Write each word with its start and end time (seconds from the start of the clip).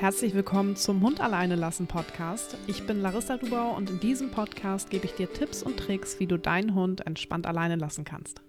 Herzlich 0.00 0.32
willkommen 0.32 0.76
zum 0.76 1.02
Hund 1.02 1.20
alleine 1.20 1.56
lassen 1.56 1.88
Podcast. 1.88 2.56
Ich 2.68 2.86
bin 2.86 3.02
Larissa 3.02 3.36
Dubau 3.36 3.74
und 3.74 3.90
in 3.90 3.98
diesem 3.98 4.30
Podcast 4.30 4.90
gebe 4.90 5.06
ich 5.06 5.14
dir 5.14 5.32
Tipps 5.32 5.60
und 5.60 5.76
Tricks, 5.76 6.20
wie 6.20 6.28
du 6.28 6.38
deinen 6.38 6.76
Hund 6.76 7.04
entspannt 7.04 7.48
alleine 7.48 7.74
lassen 7.74 8.04
kannst. 8.04 8.40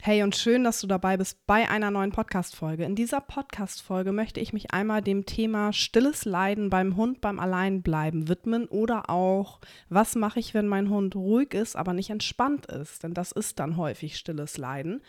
Hey 0.00 0.24
und 0.24 0.34
schön, 0.34 0.64
dass 0.64 0.80
du 0.80 0.88
dabei 0.88 1.18
bist 1.18 1.38
bei 1.46 1.70
einer 1.70 1.92
neuen 1.92 2.10
Podcast-Folge. 2.10 2.82
In 2.82 2.96
dieser 2.96 3.20
Podcast-Folge 3.20 4.10
möchte 4.10 4.40
ich 4.40 4.52
mich 4.52 4.72
einmal 4.72 5.02
dem 5.02 5.24
Thema 5.24 5.72
stilles 5.72 6.24
Leiden 6.24 6.68
beim 6.68 6.96
Hund 6.96 7.20
beim 7.20 7.38
Alleinbleiben 7.38 8.26
widmen 8.26 8.66
oder 8.66 9.08
auch, 9.08 9.60
was 9.88 10.16
mache 10.16 10.40
ich, 10.40 10.52
wenn 10.52 10.66
mein 10.66 10.90
Hund 10.90 11.14
ruhig 11.14 11.54
ist, 11.54 11.76
aber 11.76 11.92
nicht 11.92 12.10
entspannt 12.10 12.66
ist? 12.66 13.04
Denn 13.04 13.14
das 13.14 13.30
ist 13.30 13.60
dann 13.60 13.76
häufig 13.76 14.16
stilles 14.16 14.58
Leiden. 14.58 15.00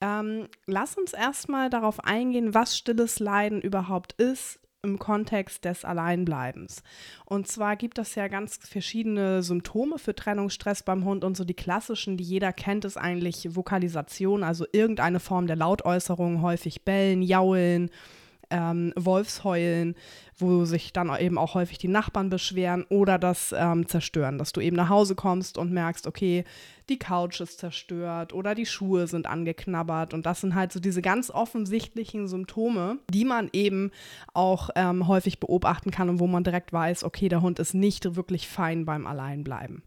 Ähm, 0.00 0.48
lass 0.66 0.98
uns 0.98 1.12
erstmal 1.12 1.70
darauf 1.70 2.00
eingehen, 2.04 2.54
was 2.54 2.76
stilles 2.76 3.20
Leiden 3.20 3.62
überhaupt 3.62 4.12
ist 4.14 4.58
im 4.86 4.98
Kontext 4.98 5.64
des 5.64 5.84
Alleinbleibens. 5.84 6.82
Und 7.24 7.48
zwar 7.48 7.76
gibt 7.76 7.98
es 7.98 8.14
ja 8.14 8.28
ganz 8.28 8.58
verschiedene 8.62 9.42
Symptome 9.42 9.98
für 9.98 10.14
Trennungsstress 10.14 10.82
beim 10.82 11.04
Hund 11.04 11.24
und 11.24 11.36
so 11.36 11.44
die 11.44 11.54
klassischen, 11.54 12.16
die 12.16 12.24
jeder 12.24 12.52
kennt, 12.52 12.84
ist 12.84 12.96
eigentlich 12.96 13.54
Vokalisation, 13.54 14.42
also 14.42 14.64
irgendeine 14.72 15.20
Form 15.20 15.46
der 15.46 15.56
Lautäußerung, 15.56 16.40
häufig 16.40 16.82
Bellen, 16.82 17.22
Jaulen, 17.22 17.90
ähm, 18.50 18.92
Wolfsheulen, 18.96 19.94
wo 20.38 20.64
sich 20.64 20.92
dann 20.92 21.14
eben 21.18 21.38
auch 21.38 21.54
häufig 21.54 21.78
die 21.78 21.88
Nachbarn 21.88 22.30
beschweren 22.30 22.84
oder 22.88 23.18
das 23.18 23.54
ähm, 23.56 23.88
Zerstören, 23.88 24.38
dass 24.38 24.52
du 24.52 24.60
eben 24.60 24.76
nach 24.76 24.88
Hause 24.88 25.14
kommst 25.14 25.58
und 25.58 25.72
merkst, 25.72 26.06
okay, 26.06 26.44
die 26.88 26.98
Couch 26.98 27.40
ist 27.40 27.58
zerstört 27.58 28.32
oder 28.32 28.54
die 28.54 28.66
Schuhe 28.66 29.06
sind 29.06 29.26
angeknabbert 29.26 30.14
und 30.14 30.26
das 30.26 30.40
sind 30.40 30.54
halt 30.54 30.72
so 30.72 30.80
diese 30.80 31.02
ganz 31.02 31.30
offensichtlichen 31.30 32.28
Symptome, 32.28 32.98
die 33.10 33.24
man 33.24 33.48
eben 33.52 33.90
auch 34.34 34.70
ähm, 34.76 35.08
häufig 35.08 35.40
beobachten 35.40 35.90
kann 35.90 36.08
und 36.08 36.20
wo 36.20 36.26
man 36.26 36.44
direkt 36.44 36.72
weiß, 36.72 37.04
okay, 37.04 37.28
der 37.28 37.42
Hund 37.42 37.58
ist 37.58 37.74
nicht 37.74 38.16
wirklich 38.16 38.46
fein 38.46 38.84
beim 38.84 39.06
Alleinbleiben. 39.06 39.82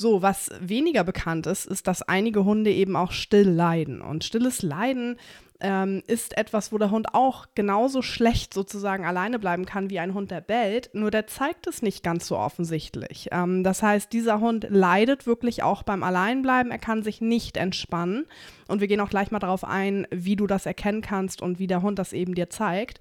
So, 0.00 0.22
was 0.22 0.50
weniger 0.60 1.04
bekannt 1.04 1.46
ist, 1.46 1.66
ist, 1.66 1.86
dass 1.86 2.00
einige 2.00 2.44
Hunde 2.46 2.72
eben 2.72 2.96
auch 2.96 3.12
still 3.12 3.50
leiden. 3.50 4.00
Und 4.00 4.24
stilles 4.24 4.62
Leiden 4.62 5.18
ähm, 5.60 6.02
ist 6.06 6.36
etwas, 6.36 6.72
wo 6.72 6.78
der 6.78 6.90
Hund 6.90 7.14
auch 7.14 7.46
genauso 7.54 8.02
schlecht 8.02 8.54
sozusagen 8.54 9.04
alleine 9.04 9.38
bleiben 9.38 9.66
kann 9.66 9.90
wie 9.90 9.98
ein 9.98 10.14
Hund, 10.14 10.30
der 10.30 10.40
bellt, 10.40 10.90
nur 10.92 11.10
der 11.10 11.26
zeigt 11.26 11.66
es 11.66 11.82
nicht 11.82 12.02
ganz 12.02 12.26
so 12.26 12.36
offensichtlich. 12.38 13.28
Ähm, 13.32 13.62
das 13.64 13.82
heißt, 13.82 14.12
dieser 14.12 14.40
Hund 14.40 14.66
leidet 14.68 15.26
wirklich 15.26 15.62
auch 15.62 15.82
beim 15.82 16.02
Alleinbleiben, 16.02 16.72
er 16.72 16.78
kann 16.78 17.02
sich 17.02 17.20
nicht 17.20 17.56
entspannen 17.56 18.26
und 18.68 18.80
wir 18.80 18.88
gehen 18.88 19.00
auch 19.00 19.10
gleich 19.10 19.30
mal 19.30 19.38
darauf 19.38 19.64
ein, 19.64 20.06
wie 20.10 20.36
du 20.36 20.46
das 20.46 20.66
erkennen 20.66 21.02
kannst 21.02 21.42
und 21.42 21.58
wie 21.58 21.66
der 21.66 21.82
Hund 21.82 21.98
das 21.98 22.12
eben 22.12 22.34
dir 22.34 22.50
zeigt. 22.50 23.00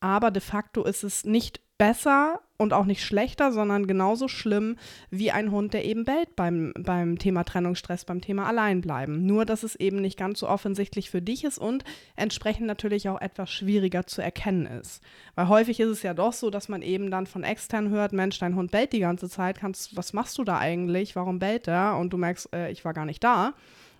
Aber 0.00 0.30
de 0.30 0.42
facto 0.42 0.84
ist 0.84 1.04
es 1.04 1.24
nicht 1.24 1.60
besser 1.78 2.40
und 2.56 2.72
auch 2.72 2.86
nicht 2.86 3.04
schlechter, 3.04 3.52
sondern 3.52 3.86
genauso 3.86 4.28
schlimm 4.28 4.76
wie 5.10 5.30
ein 5.30 5.50
Hund, 5.50 5.74
der 5.74 5.84
eben 5.84 6.04
bellt 6.04 6.34
beim, 6.36 6.72
beim 6.78 7.18
Thema 7.18 7.44
Trennungsstress, 7.44 8.04
beim 8.04 8.20
Thema 8.20 8.46
Alleinbleiben. 8.46 9.26
Nur, 9.26 9.44
dass 9.44 9.62
es 9.62 9.76
eben 9.76 10.00
nicht 10.00 10.18
ganz 10.18 10.40
so 10.40 10.48
offensichtlich 10.48 11.10
für 11.10 11.20
dich 11.20 11.44
ist 11.44 11.58
und 11.58 11.84
entsprechend 12.16 12.66
natürlich 12.66 13.08
auch 13.08 13.20
etwas 13.20 13.50
schwieriger 13.50 14.06
zu 14.06 14.22
erkennen 14.22 14.66
ist. 14.66 15.02
Weil 15.34 15.48
häufig 15.48 15.80
ist 15.80 15.90
es 15.90 16.02
ja 16.02 16.14
doch 16.14 16.32
so, 16.32 16.50
dass 16.50 16.68
man 16.68 16.82
eben 16.82 17.10
dann 17.10 17.26
von 17.26 17.44
extern 17.44 17.90
hört, 17.90 18.12
Mensch, 18.12 18.38
dein 18.38 18.56
Hund 18.56 18.70
bellt 18.70 18.92
die 18.92 19.00
ganze 19.00 19.28
Zeit, 19.28 19.58
kannst, 19.58 19.96
was 19.96 20.12
machst 20.12 20.38
du 20.38 20.44
da 20.44 20.58
eigentlich, 20.58 21.14
warum 21.14 21.38
bellt 21.38 21.68
er? 21.68 21.98
Und 21.98 22.12
du 22.12 22.16
merkst, 22.16 22.54
äh, 22.54 22.70
ich 22.70 22.84
war 22.84 22.94
gar 22.94 23.04
nicht 23.04 23.22
da. 23.22 23.52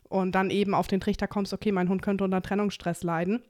Und 0.08 0.34
dann 0.34 0.50
eben 0.50 0.72
auf 0.72 0.86
den 0.86 1.00
Trichter 1.00 1.26
kommst, 1.26 1.52
okay, 1.52 1.72
mein 1.72 1.88
Hund 1.88 2.00
könnte 2.00 2.24
unter 2.24 2.40
Trennungsstress 2.40 3.02
leiden. 3.02 3.42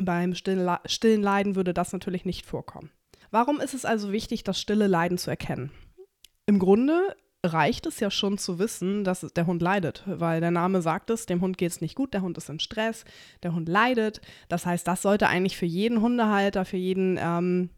Beim 0.00 0.34
stillen 0.34 1.22
Leiden 1.22 1.56
würde 1.56 1.74
das 1.74 1.92
natürlich 1.92 2.24
nicht 2.24 2.46
vorkommen. 2.46 2.90
Warum 3.30 3.60
ist 3.60 3.74
es 3.74 3.84
also 3.84 4.12
wichtig, 4.12 4.44
das 4.44 4.60
stille 4.60 4.86
Leiden 4.86 5.18
zu 5.18 5.30
erkennen? 5.30 5.70
Im 6.46 6.58
Grunde 6.58 7.14
reicht 7.44 7.86
es 7.86 8.00
ja 8.00 8.10
schon 8.10 8.38
zu 8.38 8.58
wissen, 8.58 9.04
dass 9.04 9.20
der 9.20 9.46
Hund 9.46 9.62
leidet, 9.62 10.02
weil 10.06 10.40
der 10.40 10.50
Name 10.50 10.82
sagt 10.82 11.10
es, 11.10 11.26
dem 11.26 11.40
Hund 11.40 11.56
geht 11.56 11.70
es 11.70 11.80
nicht 11.80 11.94
gut, 11.94 12.14
der 12.14 12.22
Hund 12.22 12.36
ist 12.36 12.48
in 12.48 12.58
Stress, 12.58 13.04
der 13.42 13.54
Hund 13.54 13.68
leidet. 13.68 14.20
Das 14.48 14.66
heißt, 14.66 14.86
das 14.86 15.02
sollte 15.02 15.28
eigentlich 15.28 15.56
für 15.56 15.66
jeden 15.66 16.00
Hundehalter, 16.00 16.64
für 16.64 16.76
jeden 16.76 17.18
ähm, 17.20 17.70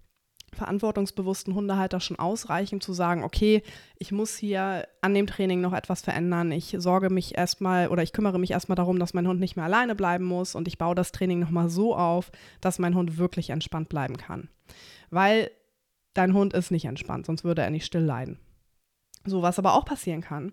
verantwortungsbewussten 0.52 1.54
Hundehalter 1.54 2.00
schon 2.00 2.18
ausreichen, 2.18 2.80
zu 2.80 2.92
sagen, 2.92 3.24
okay, 3.24 3.62
ich 3.98 4.12
muss 4.12 4.36
hier 4.36 4.86
an 5.00 5.14
dem 5.14 5.26
Training 5.26 5.60
noch 5.60 5.72
etwas 5.72 6.02
verändern. 6.02 6.52
Ich 6.52 6.74
sorge 6.78 7.10
mich 7.10 7.36
erstmal 7.36 7.88
oder 7.88 8.02
ich 8.02 8.12
kümmere 8.12 8.38
mich 8.38 8.50
erstmal 8.50 8.76
darum, 8.76 8.98
dass 8.98 9.14
mein 9.14 9.28
Hund 9.28 9.40
nicht 9.40 9.56
mehr 9.56 9.64
alleine 9.64 9.94
bleiben 9.94 10.24
muss 10.24 10.54
und 10.54 10.68
ich 10.68 10.78
baue 10.78 10.94
das 10.94 11.12
Training 11.12 11.38
nochmal 11.38 11.68
so 11.68 11.96
auf, 11.96 12.30
dass 12.60 12.78
mein 12.78 12.94
Hund 12.94 13.18
wirklich 13.18 13.50
entspannt 13.50 13.88
bleiben 13.88 14.16
kann 14.16 14.48
weil 15.10 15.50
dein 16.14 16.34
Hund 16.34 16.54
ist 16.54 16.70
nicht 16.70 16.86
entspannt, 16.86 17.26
sonst 17.26 17.44
würde 17.44 17.62
er 17.62 17.70
nicht 17.70 17.84
still 17.84 18.02
leiden. 18.02 18.38
So, 19.26 19.42
was 19.42 19.58
aber 19.58 19.74
auch 19.74 19.84
passieren 19.84 20.22
kann, 20.22 20.52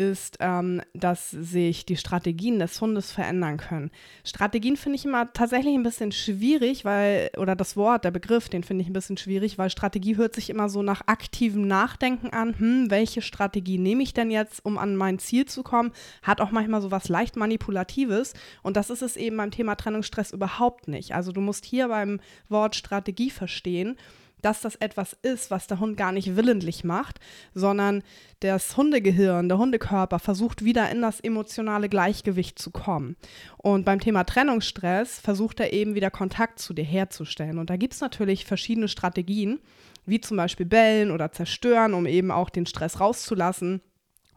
ist, 0.00 0.38
ähm, 0.40 0.80
dass 0.94 1.30
sich 1.30 1.84
die 1.84 1.98
Strategien 1.98 2.58
des 2.58 2.80
Hundes 2.80 3.12
verändern 3.12 3.58
können. 3.58 3.90
Strategien 4.24 4.78
finde 4.78 4.96
ich 4.96 5.04
immer 5.04 5.30
tatsächlich 5.34 5.74
ein 5.74 5.82
bisschen 5.82 6.10
schwierig, 6.10 6.86
weil, 6.86 7.30
oder 7.36 7.54
das 7.54 7.76
Wort, 7.76 8.04
der 8.04 8.10
Begriff, 8.10 8.48
den 8.48 8.64
finde 8.64 8.82
ich 8.82 8.88
ein 8.88 8.94
bisschen 8.94 9.18
schwierig, 9.18 9.58
weil 9.58 9.68
Strategie 9.68 10.16
hört 10.16 10.34
sich 10.34 10.48
immer 10.48 10.70
so 10.70 10.82
nach 10.82 11.02
aktivem 11.06 11.68
Nachdenken 11.68 12.30
an. 12.30 12.58
Hm, 12.58 12.90
welche 12.90 13.20
Strategie 13.20 13.76
nehme 13.76 14.02
ich 14.02 14.14
denn 14.14 14.30
jetzt, 14.30 14.64
um 14.64 14.78
an 14.78 14.96
mein 14.96 15.18
Ziel 15.18 15.44
zu 15.44 15.62
kommen? 15.62 15.92
Hat 16.22 16.40
auch 16.40 16.50
manchmal 16.50 16.80
so 16.80 16.90
was 16.90 17.10
leicht 17.10 17.36
Manipulatives. 17.36 18.32
Und 18.62 18.78
das 18.78 18.88
ist 18.88 19.02
es 19.02 19.18
eben 19.18 19.36
beim 19.36 19.50
Thema 19.50 19.74
Trennungsstress 19.74 20.32
überhaupt 20.32 20.88
nicht. 20.88 21.14
Also 21.14 21.30
du 21.30 21.42
musst 21.42 21.66
hier 21.66 21.88
beim 21.88 22.20
Wort 22.48 22.74
Strategie 22.74 23.30
verstehen, 23.30 23.98
dass 24.42 24.60
das 24.60 24.74
etwas 24.76 25.16
ist, 25.22 25.50
was 25.50 25.66
der 25.66 25.80
Hund 25.80 25.96
gar 25.96 26.12
nicht 26.12 26.36
willentlich 26.36 26.84
macht, 26.84 27.20
sondern 27.54 28.02
das 28.40 28.76
Hundegehirn, 28.76 29.48
der 29.48 29.58
Hundekörper 29.58 30.18
versucht 30.18 30.64
wieder 30.64 30.90
in 30.90 31.02
das 31.02 31.20
emotionale 31.20 31.88
Gleichgewicht 31.88 32.58
zu 32.58 32.70
kommen. 32.70 33.16
Und 33.58 33.84
beim 33.84 34.00
Thema 34.00 34.24
Trennungsstress 34.24 35.20
versucht 35.20 35.60
er 35.60 35.72
eben 35.72 35.94
wieder 35.94 36.10
Kontakt 36.10 36.58
zu 36.58 36.72
dir 36.72 36.84
herzustellen. 36.84 37.58
Und 37.58 37.70
da 37.70 37.76
gibt 37.76 37.94
es 37.94 38.00
natürlich 38.00 38.44
verschiedene 38.44 38.88
Strategien, 38.88 39.60
wie 40.06 40.20
zum 40.20 40.36
Beispiel 40.36 40.66
bellen 40.66 41.10
oder 41.10 41.32
zerstören, 41.32 41.94
um 41.94 42.06
eben 42.06 42.30
auch 42.30 42.50
den 42.50 42.66
Stress 42.66 43.00
rauszulassen 43.00 43.82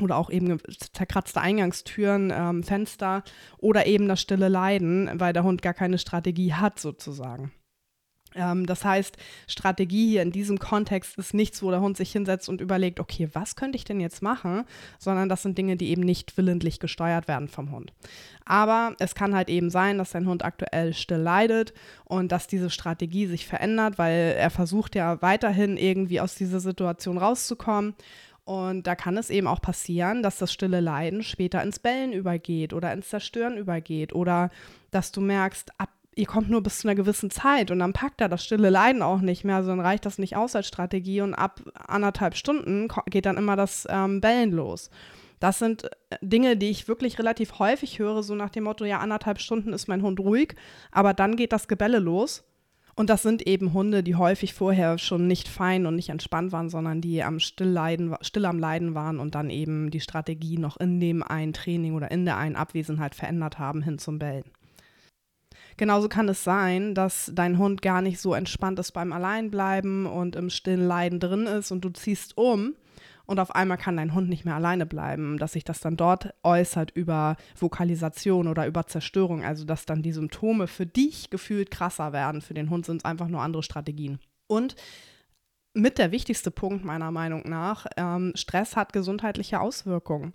oder 0.01 0.17
auch 0.17 0.29
eben 0.29 0.59
zerkratzte 0.93 1.39
Eingangstüren, 1.39 2.31
ähm, 2.35 2.63
Fenster 2.63 3.23
oder 3.57 3.85
eben 3.85 4.07
das 4.07 4.21
stille 4.21 4.49
Leiden, 4.49 5.09
weil 5.15 5.33
der 5.33 5.43
Hund 5.43 5.61
gar 5.61 5.73
keine 5.73 5.97
Strategie 5.97 6.53
hat 6.53 6.79
sozusagen. 6.79 7.51
Ähm, 8.35 8.65
das 8.65 8.85
heißt, 8.85 9.17
Strategie 9.47 10.09
hier 10.09 10.21
in 10.21 10.31
diesem 10.31 10.59
Kontext 10.59 11.17
ist 11.17 11.33
nichts, 11.33 11.63
wo 11.63 11.71
der 11.71 11.81
Hund 11.81 11.97
sich 11.97 12.11
hinsetzt 12.11 12.49
und 12.49 12.61
überlegt, 12.61 12.99
okay, 12.99 13.29
was 13.33 13.55
könnte 13.55 13.77
ich 13.77 13.85
denn 13.85 13.99
jetzt 13.99 14.21
machen, 14.21 14.65
sondern 14.99 15.29
das 15.29 15.43
sind 15.43 15.57
Dinge, 15.57 15.77
die 15.77 15.89
eben 15.89 16.01
nicht 16.01 16.37
willentlich 16.37 16.79
gesteuert 16.79 17.27
werden 17.27 17.47
vom 17.47 17.71
Hund. 17.71 17.93
Aber 18.45 18.95
es 18.99 19.15
kann 19.15 19.35
halt 19.35 19.49
eben 19.49 19.69
sein, 19.69 19.97
dass 19.97 20.11
dein 20.11 20.27
Hund 20.27 20.43
aktuell 20.43 20.93
still 20.93 21.17
leidet 21.17 21.73
und 22.05 22.31
dass 22.31 22.47
diese 22.47 22.69
Strategie 22.69 23.27
sich 23.27 23.47
verändert, 23.47 23.97
weil 23.97 24.35
er 24.37 24.49
versucht 24.49 24.95
ja 24.95 25.21
weiterhin 25.21 25.77
irgendwie 25.77 26.19
aus 26.19 26.35
dieser 26.35 26.59
Situation 26.59 27.17
rauszukommen. 27.17 27.95
Und 28.45 28.87
da 28.87 28.95
kann 28.95 29.15
es 29.15 29.29
eben 29.29 29.47
auch 29.47 29.61
passieren, 29.61 30.21
dass 30.21 30.37
das 30.37 30.51
stille 30.51 30.81
Leiden 30.81 31.23
später 31.23 31.63
ins 31.63 31.79
Bellen 31.79 32.11
übergeht 32.11 32.73
oder 32.73 32.91
ins 32.91 33.07
Zerstören 33.07 33.57
übergeht 33.57 34.13
oder 34.13 34.49
dass 34.91 35.13
du 35.13 35.21
merkst, 35.21 35.71
ab 35.77 35.89
ihr 36.15 36.25
kommt 36.25 36.49
nur 36.49 36.61
bis 36.61 36.79
zu 36.79 36.87
einer 36.87 36.95
gewissen 36.95 37.29
Zeit 37.29 37.71
und 37.71 37.79
dann 37.79 37.93
packt 37.93 38.21
er 38.21 38.29
das 38.29 38.43
stille 38.43 38.69
Leiden 38.69 39.01
auch 39.01 39.21
nicht 39.21 39.43
mehr, 39.43 39.63
sondern 39.63 39.85
reicht 39.85 40.05
das 40.05 40.17
nicht 40.17 40.35
aus 40.35 40.55
als 40.55 40.67
Strategie 40.67 41.21
und 41.21 41.33
ab 41.33 41.61
anderthalb 41.87 42.35
Stunden 42.35 42.87
geht 43.07 43.25
dann 43.25 43.37
immer 43.37 43.55
das 43.55 43.87
ähm, 43.89 44.21
Bellen 44.21 44.51
los. 44.51 44.89
Das 45.39 45.59
sind 45.59 45.83
äh, 45.83 46.17
Dinge, 46.21 46.55
die 46.55 46.69
ich 46.69 46.87
wirklich 46.87 47.19
relativ 47.19 47.59
häufig 47.59 47.99
höre, 47.99 48.23
so 48.23 48.35
nach 48.35 48.49
dem 48.49 48.63
Motto, 48.63 48.85
ja, 48.85 48.99
anderthalb 48.99 49.39
Stunden 49.39 49.73
ist 49.73 49.87
mein 49.87 50.01
Hund 50.01 50.19
ruhig, 50.19 50.55
aber 50.91 51.13
dann 51.13 51.35
geht 51.35 51.51
das 51.51 51.67
Gebelle 51.67 51.99
los. 51.99 52.43
Und 52.95 53.09
das 53.09 53.23
sind 53.23 53.47
eben 53.47 53.73
Hunde, 53.73 54.03
die 54.03 54.15
häufig 54.15 54.53
vorher 54.53 54.99
schon 54.99 55.27
nicht 55.27 55.47
fein 55.47 55.87
und 55.87 55.95
nicht 55.95 56.09
entspannt 56.09 56.51
waren, 56.51 56.69
sondern 56.69 57.01
die 57.01 57.23
am 57.23 57.39
Stillleiden, 57.39 58.15
still 58.21 58.45
am 58.45 58.59
Leiden 58.59 58.93
waren 58.93 59.19
und 59.19 59.33
dann 59.33 59.49
eben 59.49 59.89
die 59.89 59.99
Strategie 59.99 60.59
noch 60.59 60.77
in 60.77 60.99
dem 60.99 61.23
einen 61.23 61.53
Training 61.53 61.95
oder 61.95 62.11
in 62.11 62.23
der 62.23 62.37
einen 62.37 62.55
Abwesenheit 62.55 63.15
verändert 63.15 63.57
haben 63.57 63.81
hin 63.81 63.97
zum 63.97 64.19
Bellen. 64.19 64.45
Genauso 65.77 66.09
kann 66.09 66.29
es 66.29 66.43
sein, 66.43 66.95
dass 66.95 67.31
dein 67.33 67.57
Hund 67.57 67.81
gar 67.81 68.01
nicht 68.01 68.19
so 68.19 68.33
entspannt 68.33 68.79
ist 68.79 68.91
beim 68.91 69.13
Alleinbleiben 69.13 70.05
und 70.05 70.35
im 70.35 70.49
stillen 70.49 70.87
Leiden 70.87 71.19
drin 71.19 71.45
ist 71.45 71.71
und 71.71 71.83
du 71.83 71.89
ziehst 71.89 72.37
um 72.37 72.75
und 73.25 73.39
auf 73.39 73.55
einmal 73.55 73.77
kann 73.77 73.97
dein 73.97 74.13
Hund 74.13 74.29
nicht 74.29 74.45
mehr 74.45 74.55
alleine 74.55 74.85
bleiben, 74.85 75.37
dass 75.37 75.53
sich 75.53 75.63
das 75.63 75.79
dann 75.79 75.97
dort 75.97 76.33
äußert 76.43 76.91
über 76.91 77.37
Vokalisation 77.57 78.47
oder 78.47 78.67
über 78.67 78.85
Zerstörung, 78.85 79.43
also 79.43 79.65
dass 79.65 79.85
dann 79.85 80.01
die 80.01 80.11
Symptome 80.11 80.67
für 80.67 80.85
dich 80.85 81.29
gefühlt 81.29 81.71
krasser 81.71 82.11
werden, 82.11 82.41
für 82.41 82.53
den 82.53 82.69
Hund 82.69 82.85
sind 82.85 82.97
es 82.97 83.05
einfach 83.05 83.27
nur 83.27 83.41
andere 83.41 83.63
Strategien. 83.63 84.19
Und 84.47 84.75
mit 85.73 85.97
der 85.97 86.11
wichtigste 86.11 86.51
Punkt 86.51 86.85
meiner 86.85 87.11
Meinung 87.11 87.49
nach, 87.49 87.87
ähm, 87.97 88.33
Stress 88.35 88.75
hat 88.75 88.93
gesundheitliche 88.93 89.59
Auswirkungen. 89.59 90.33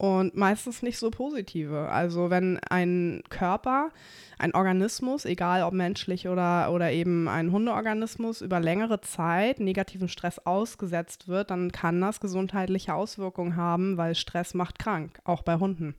Und 0.00 0.34
meistens 0.34 0.80
nicht 0.80 0.96
so 0.96 1.10
positive. 1.10 1.90
Also 1.90 2.30
wenn 2.30 2.58
ein 2.70 3.22
Körper, 3.28 3.90
ein 4.38 4.54
Organismus, 4.54 5.26
egal 5.26 5.62
ob 5.62 5.74
menschlich 5.74 6.26
oder, 6.26 6.72
oder 6.72 6.90
eben 6.90 7.28
ein 7.28 7.52
Hundeorganismus, 7.52 8.40
über 8.40 8.60
längere 8.60 9.02
Zeit 9.02 9.60
negativen 9.60 10.08
Stress 10.08 10.38
ausgesetzt 10.38 11.28
wird, 11.28 11.50
dann 11.50 11.70
kann 11.70 12.00
das 12.00 12.18
gesundheitliche 12.18 12.94
Auswirkungen 12.94 13.56
haben, 13.56 13.98
weil 13.98 14.14
Stress 14.14 14.54
macht 14.54 14.78
krank, 14.78 15.20
auch 15.24 15.42
bei 15.42 15.56
Hunden. 15.56 15.94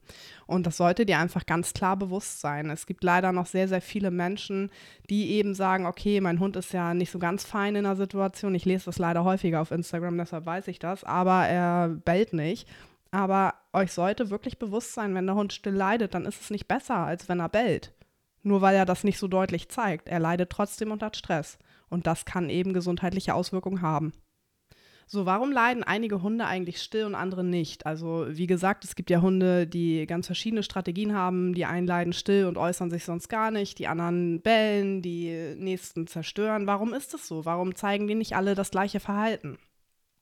Und 0.47 0.65
das 0.65 0.77
sollte 0.77 1.05
dir 1.05 1.19
einfach 1.19 1.45
ganz 1.45 1.71
klar 1.73 1.95
bewusst 1.95 2.41
sein. 2.41 2.71
Es 2.71 2.87
gibt 2.87 3.03
leider 3.03 3.31
noch 3.31 3.45
sehr, 3.45 3.67
sehr 3.67 3.81
viele 3.81 4.09
Menschen, 4.09 4.71
die 5.11 5.33
eben 5.33 5.53
sagen, 5.53 5.85
okay, 5.85 6.21
mein 6.21 6.39
Hund 6.39 6.55
ist 6.55 6.73
ja 6.73 6.95
nicht 6.95 7.11
so 7.11 7.19
ganz 7.19 7.45
fein 7.45 7.75
in 7.75 7.83
der 7.83 7.95
Situation. 7.95 8.55
Ich 8.55 8.65
lese 8.65 8.85
das 8.85 8.97
leider 8.97 9.23
häufiger 9.23 9.61
auf 9.61 9.69
Instagram, 9.69 10.17
deshalb 10.17 10.47
weiß 10.47 10.69
ich 10.69 10.79
das, 10.79 11.03
aber 11.03 11.45
er 11.45 11.89
bellt 11.89 12.33
nicht. 12.33 12.67
Aber 13.11 13.53
euch 13.73 13.91
sollte 13.91 14.29
wirklich 14.29 14.59
bewusst 14.59 14.93
sein, 14.93 15.15
wenn 15.15 15.25
der 15.25 15.35
Hund 15.35 15.53
still 15.53 15.73
leidet, 15.73 16.13
dann 16.13 16.25
ist 16.25 16.41
es 16.41 16.49
nicht 16.49 16.67
besser, 16.67 16.97
als 16.97 17.29
wenn 17.29 17.39
er 17.39 17.49
bellt. 17.49 17.93
Nur 18.43 18.61
weil 18.61 18.75
er 18.75 18.85
das 18.85 19.03
nicht 19.03 19.19
so 19.19 19.27
deutlich 19.27 19.69
zeigt. 19.69 20.09
Er 20.09 20.19
leidet 20.19 20.49
trotzdem 20.49 20.91
unter 20.91 21.11
Stress. 21.13 21.57
Und 21.89 22.07
das 22.07 22.25
kann 22.25 22.49
eben 22.49 22.73
gesundheitliche 22.73 23.33
Auswirkungen 23.35 23.81
haben. 23.81 24.13
So, 25.05 25.25
warum 25.25 25.51
leiden 25.51 25.83
einige 25.83 26.21
Hunde 26.21 26.45
eigentlich 26.45 26.81
still 26.81 27.03
und 27.03 27.15
andere 27.15 27.43
nicht? 27.43 27.85
Also, 27.85 28.27
wie 28.29 28.47
gesagt, 28.47 28.85
es 28.85 28.95
gibt 28.95 29.09
ja 29.09 29.21
Hunde, 29.21 29.67
die 29.67 30.05
ganz 30.07 30.25
verschiedene 30.25 30.63
Strategien 30.63 31.13
haben. 31.13 31.53
Die 31.53 31.65
einen 31.65 31.85
leiden 31.85 32.13
still 32.13 32.45
und 32.45 32.57
äußern 32.57 32.89
sich 32.89 33.03
sonst 33.03 33.27
gar 33.27 33.51
nicht. 33.51 33.77
Die 33.77 33.87
anderen 33.87 34.41
bellen, 34.41 35.01
die 35.01 35.55
nächsten 35.57 36.07
zerstören. 36.07 36.65
Warum 36.65 36.93
ist 36.93 37.13
das 37.13 37.27
so? 37.27 37.43
Warum 37.45 37.75
zeigen 37.75 38.07
die 38.07 38.15
nicht 38.15 38.35
alle 38.35 38.55
das 38.55 38.71
gleiche 38.71 39.01
Verhalten? 39.01 39.57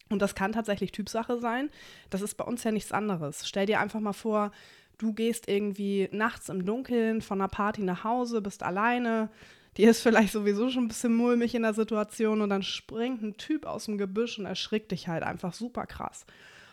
Und 0.09 0.21
das 0.21 0.35
kann 0.35 0.51
tatsächlich 0.51 0.91
Typsache 0.91 1.39
sein. 1.39 1.69
Das 2.09 2.21
ist 2.21 2.35
bei 2.35 2.43
uns 2.43 2.63
ja 2.63 2.71
nichts 2.71 2.91
anderes. 2.91 3.47
Stell 3.47 3.67
dir 3.67 3.79
einfach 3.79 3.99
mal 3.99 4.13
vor, 4.13 4.51
du 4.97 5.13
gehst 5.13 5.47
irgendwie 5.47 6.09
nachts 6.11 6.49
im 6.49 6.65
Dunkeln 6.65 7.21
von 7.21 7.39
einer 7.39 7.47
Party 7.47 7.83
nach 7.83 8.03
Hause, 8.03 8.41
bist 8.41 8.63
alleine. 8.63 9.29
Dir 9.77 9.91
ist 9.91 10.01
vielleicht 10.01 10.33
sowieso 10.33 10.69
schon 10.69 10.85
ein 10.85 10.87
bisschen 10.89 11.15
mulmig 11.15 11.53
in 11.53 11.61
der 11.61 11.73
Situation 11.73 12.41
und 12.41 12.49
dann 12.49 12.63
springt 12.63 13.21
ein 13.21 13.37
Typ 13.37 13.65
aus 13.65 13.85
dem 13.85 13.97
Gebüsch 13.97 14.39
und 14.39 14.45
erschrickt 14.45 14.91
dich 14.91 15.07
halt 15.07 15.23
einfach 15.23 15.53
super 15.53 15.85
krass. 15.85 16.25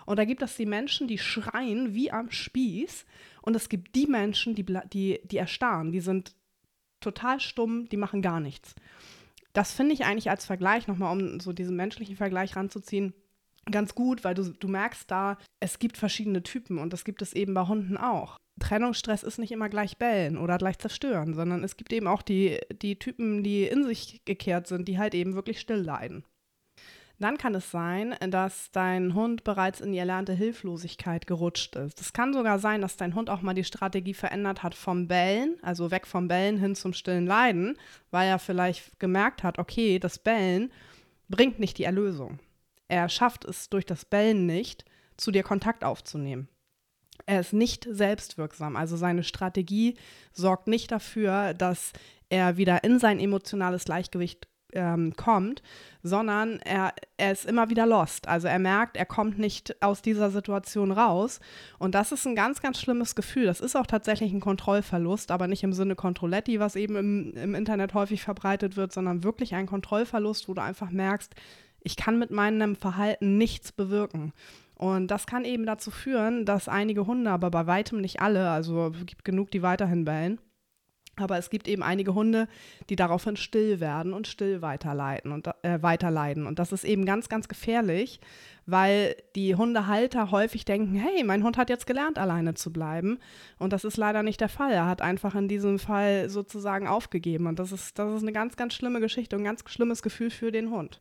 Und 0.07 0.19
da 0.19 0.25
gibt 0.25 0.43
es 0.43 0.57
die 0.57 0.67
Menschen, 0.67 1.09
die 1.09 1.19
schreien 1.19 1.95
wie 1.95 2.11
am 2.11 2.31
Spieß 2.31 3.05
und 3.43 3.55
es 3.55 3.69
gibt 3.69 3.95
die 3.95 4.07
Menschen, 4.07 4.55
die, 4.55 4.65
die, 4.65 5.21
die 5.25 5.37
erstarren, 5.37 5.93
die 5.93 6.01
sind 6.01 6.35
total 7.01 7.41
stumm, 7.41 7.89
die 7.89 7.97
machen 7.97 8.23
gar 8.23 8.41
nichts. 8.41 8.75
Das 9.53 9.73
finde 9.73 9.95
ich 9.95 10.05
eigentlich 10.05 10.31
als 10.31 10.47
Vergleich, 10.47 10.87
nochmal 10.87 11.17
um 11.17 11.41
so 11.41 11.53
diesen 11.53 11.77
menschlichen 11.77 12.17
Vergleich 12.17 12.57
ranzuziehen, 12.57 13.15
ganz 13.71 13.95
gut, 13.95 14.25
weil 14.25 14.35
du, 14.35 14.51
du 14.53 14.69
merkst 14.69 15.11
da, 15.11 15.39
es 15.61 15.79
gibt 15.79 15.97
verschiedene 15.97 16.43
Typen 16.43 16.79
und 16.79 16.93
das 16.93 17.05
gibt 17.05 17.23
es 17.23 17.33
eben 17.33 17.55
bei 17.55 17.67
Hunden 17.67 17.97
auch. 17.97 18.39
Trennungsstress 18.61 19.23
ist 19.23 19.39
nicht 19.39 19.53
immer 19.53 19.69
gleich 19.69 19.99
bellen 19.99 20.39
oder 20.39 20.57
gleich 20.57 20.79
zerstören, 20.79 21.35
sondern 21.35 21.63
es 21.63 21.77
gibt 21.77 21.93
eben 21.93 22.07
auch 22.07 22.23
die, 22.23 22.59
die 22.81 22.99
Typen, 22.99 23.43
die 23.43 23.65
in 23.65 23.85
sich 23.85 24.23
gekehrt 24.25 24.67
sind, 24.67 24.89
die 24.89 24.99
halt 24.99 25.15
eben 25.15 25.35
wirklich 25.35 25.61
still 25.61 25.77
leiden. 25.81 26.25
Dann 27.19 27.39
kann 27.39 27.55
es 27.55 27.71
sein, 27.71 28.15
dass 28.29 28.71
dein 28.73 29.15
Hund 29.15 29.43
bereits 29.43 29.81
in 29.81 29.93
die 29.93 29.99
erlernte 29.99 30.35
Hilflosigkeit 30.35 31.27
gerutscht 31.27 31.75
ist. 31.77 31.99
Es 32.01 32.13
kann 32.13 32.35
sogar 32.35 32.59
sein, 32.59 32.83
dass 32.83 32.99
dein 32.99 33.15
Hund 33.15 33.31
auch 33.31 33.41
mal 33.41 33.55
die 33.55 33.65
Strategie 33.65 34.13
verändert 34.13 34.63
hat 34.63 34.75
vom 34.75 35.09
Bellen, 35.09 35.57
also 35.63 35.91
weg 35.91 36.07
vom 36.07 36.29
Bellen 36.29 36.59
hin 36.59 36.75
zum 36.75 36.93
stillen 36.93 37.27
Leiden, 37.27 37.79
weil 38.11 38.29
er 38.29 38.39
vielleicht 38.39 39.01
gemerkt 39.01 39.43
hat, 39.43 39.59
okay, 39.59 39.99
das 39.99 40.19
Bellen 40.19 40.71
bringt 41.29 41.59
nicht 41.59 41.79
die 41.79 41.85
Erlösung. 41.85 42.39
Er 42.89 43.09
schafft 43.09 43.45
es 43.45 43.69
durch 43.69 43.85
das 43.85 44.05
Bellen 44.05 44.47
nicht, 44.47 44.85
zu 45.17 45.31
dir 45.31 45.43
Kontakt 45.43 45.85
aufzunehmen. 45.85 46.49
Er 47.25 47.41
ist 47.41 47.53
nicht 47.53 47.87
selbstwirksam. 47.91 48.77
Also 48.77 48.97
seine 48.97 49.25
Strategie 49.25 49.97
sorgt 50.33 50.69
nicht 50.69 50.93
dafür, 50.93 51.55
dass 51.55 51.93
er 52.29 52.57
wieder 52.57 52.85
in 52.85 52.99
sein 52.99 53.19
emotionales 53.19 53.85
Gleichgewicht 53.85 54.49
ähm, 54.73 55.15
kommt, 55.17 55.63
sondern 56.03 56.61
er, 56.61 56.93
er 57.17 57.33
ist 57.33 57.47
immer 57.47 57.71
wieder 57.71 57.87
lost. 57.87 58.29
Also 58.29 58.49
er 58.49 58.59
merkt, 58.59 58.97
er 58.97 59.07
kommt 59.07 59.39
nicht 59.39 59.83
aus 59.83 60.03
dieser 60.03 60.31
Situation 60.31 60.93
raus. 60.93 61.41
Und 61.79 61.95
das 61.95 62.13
ist 62.13 62.27
ein 62.27 62.37
ganz, 62.37 62.61
ganz 62.61 62.81
schlimmes 62.81 63.15
Gefühl. 63.15 63.47
Das 63.47 63.61
ist 63.61 63.77
auch 63.77 63.87
tatsächlich 63.87 64.33
ein 64.33 64.41
Kontrollverlust, 64.41 65.31
aber 65.31 65.49
nicht 65.49 65.63
im 65.63 65.73
Sinne 65.73 65.95
Controlletti, 65.95 66.61
was 66.61 66.77
eben 66.77 66.97
im, 66.97 67.33
im 67.37 67.55
Internet 67.55 67.95
häufig 67.95 68.23
verbreitet 68.23 68.77
wird, 68.77 68.93
sondern 68.93 69.25
wirklich 69.25 69.55
ein 69.55 69.67
Kontrollverlust, 69.67 70.49
wo 70.49 70.55
du 70.55 70.63
einfach 70.63 70.91
merkst, 70.91 71.35
ich 71.87 71.97
kann 71.97 72.19
mit 72.19 72.33
meinem 72.33 72.75
Verhalten 72.75 73.39
nichts 73.39 73.71
bewirken. 73.71 74.33
Und 74.75 75.07
das 75.07 75.27
kann 75.27 75.45
eben 75.45 75.65
dazu 75.65 75.93
führen, 75.93 76.45
dass 76.45 76.69
einige 76.69 77.07
Hunde, 77.07 77.31
aber 77.31 77.51
bei 77.51 77.67
weitem 77.69 78.01
nicht 78.01 78.21
alle, 78.21 78.51
also 78.51 78.89
es 78.89 79.07
gibt 79.07 79.25
genug, 79.25 79.53
die 79.53 79.63
weiterhin 79.63 80.05
bellen, 80.05 80.41
aber 81.15 81.39
es 81.39 81.49
gibt 81.49 81.69
eben 81.69 81.85
einige 81.85 82.15
Hunde, 82.15 82.49
die 82.91 82.97
daraufhin 82.97 83.37
still 83.37 83.79
werden 83.79 84.13
und 84.13 84.27
still 84.27 84.63
weiterleiten 84.63 85.31
und 85.31 85.47
äh, 85.63 85.81
weiterleiden. 85.81 86.47
Und 86.47 86.59
das 86.59 86.73
ist 86.73 86.85
eben 86.85 87.07
ganz, 87.07 87.29
ganz 87.29 87.49
gefährlich, 87.49 88.21
weil 88.67 89.15
die 89.37 89.55
Hundehalter 89.55 90.33
häufig 90.33 90.65
denken, 90.65 90.97
hey, 90.97 91.23
mein 91.25 91.45
Hund 91.45 91.57
hat 91.57 91.71
jetzt 91.71 91.87
gelernt, 91.87 92.19
alleine 92.19 92.55
zu 92.55 92.71
bleiben. 92.73 93.19
Und 93.59 93.73
das 93.73 93.85
ist 93.85 93.97
leider 93.97 94.25
nicht 94.25 94.41
der 94.41 94.51
Fall. 94.51 94.73
Er 94.73 94.87
hat 94.87 95.01
einfach 95.01 95.37
in 95.37 95.49
diesem 95.49 95.79
Fall 95.79 96.29
sozusagen 96.29 96.89
aufgegeben. 96.89 97.47
Und 97.47 97.61
das 97.61 97.71
ist, 97.71 97.97
das 97.99 98.13
ist 98.17 98.23
eine 98.23 98.33
ganz, 98.33 98.57
ganz 98.57 98.75
schlimme 98.75 99.01
Geschichte 99.01 99.37
und 99.37 99.43
ein 99.43 99.47
ganz 99.47 99.63
schlimmes 99.71 100.03
Gefühl 100.03 100.31
für 100.31 100.51
den 100.51 100.71
Hund. 100.71 101.01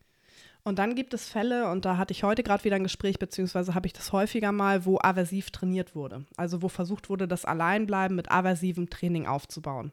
Und 0.67 0.79
dann 0.79 0.95
gibt 0.95 1.13
es 1.13 1.29
Fälle, 1.29 1.69
und 1.69 1.85
da 1.85 1.97
hatte 1.97 2.11
ich 2.11 2.23
heute 2.23 2.41
gerade 2.41 2.63
wieder 2.63 2.75
ein 2.75 2.83
Gespräch, 2.83 3.19
beziehungsweise 3.19 3.75
habe 3.75 3.85
ich 3.85 3.93
das 3.93 4.11
häufiger 4.11 4.51
mal, 4.51 4.83
wo 4.83 4.97
aversiv 4.99 5.51
trainiert 5.51 5.93
wurde. 5.93 6.25
Also 6.37 6.63
wo 6.63 6.69
versucht 6.69 7.07
wurde, 7.07 7.27
das 7.27 7.45
Alleinbleiben 7.45 8.15
mit 8.15 8.31
aversivem 8.31 8.89
Training 8.89 9.27
aufzubauen. 9.27 9.91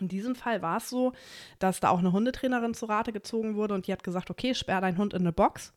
In 0.00 0.08
diesem 0.08 0.34
Fall 0.34 0.62
war 0.62 0.78
es 0.78 0.88
so, 0.88 1.12
dass 1.58 1.80
da 1.80 1.90
auch 1.90 1.98
eine 1.98 2.12
Hundetrainerin 2.12 2.72
zu 2.72 2.86
Rate 2.86 3.12
gezogen 3.12 3.56
wurde 3.56 3.74
und 3.74 3.86
die 3.86 3.92
hat 3.92 4.02
gesagt, 4.02 4.30
okay, 4.30 4.54
sperr 4.54 4.80
deinen 4.80 4.96
Hund 4.96 5.12
in 5.12 5.20
eine 5.20 5.32
Box. 5.32 5.74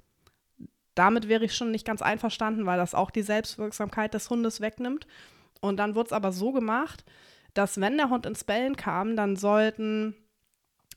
Damit 0.95 1.27
wäre 1.27 1.43
ich 1.43 1.53
schon 1.53 1.71
nicht 1.71 1.85
ganz 1.85 2.01
einverstanden, 2.01 2.65
weil 2.65 2.77
das 2.77 2.95
auch 2.95 3.11
die 3.11 3.23
Selbstwirksamkeit 3.23 4.13
des 4.13 4.29
Hundes 4.29 4.61
wegnimmt. 4.61 5.05
Und 5.59 5.75
dann 5.77 5.95
wurde 5.95 6.07
es 6.07 6.13
aber 6.13 6.31
so 6.31 6.53
gemacht, 6.53 7.03
dass 7.53 7.81
wenn 7.81 7.97
der 7.97 8.09
Hund 8.09 8.25
ins 8.25 8.45
Bellen 8.45 8.77
kam, 8.77 9.17
dann 9.17 9.35
sollten 9.35 10.15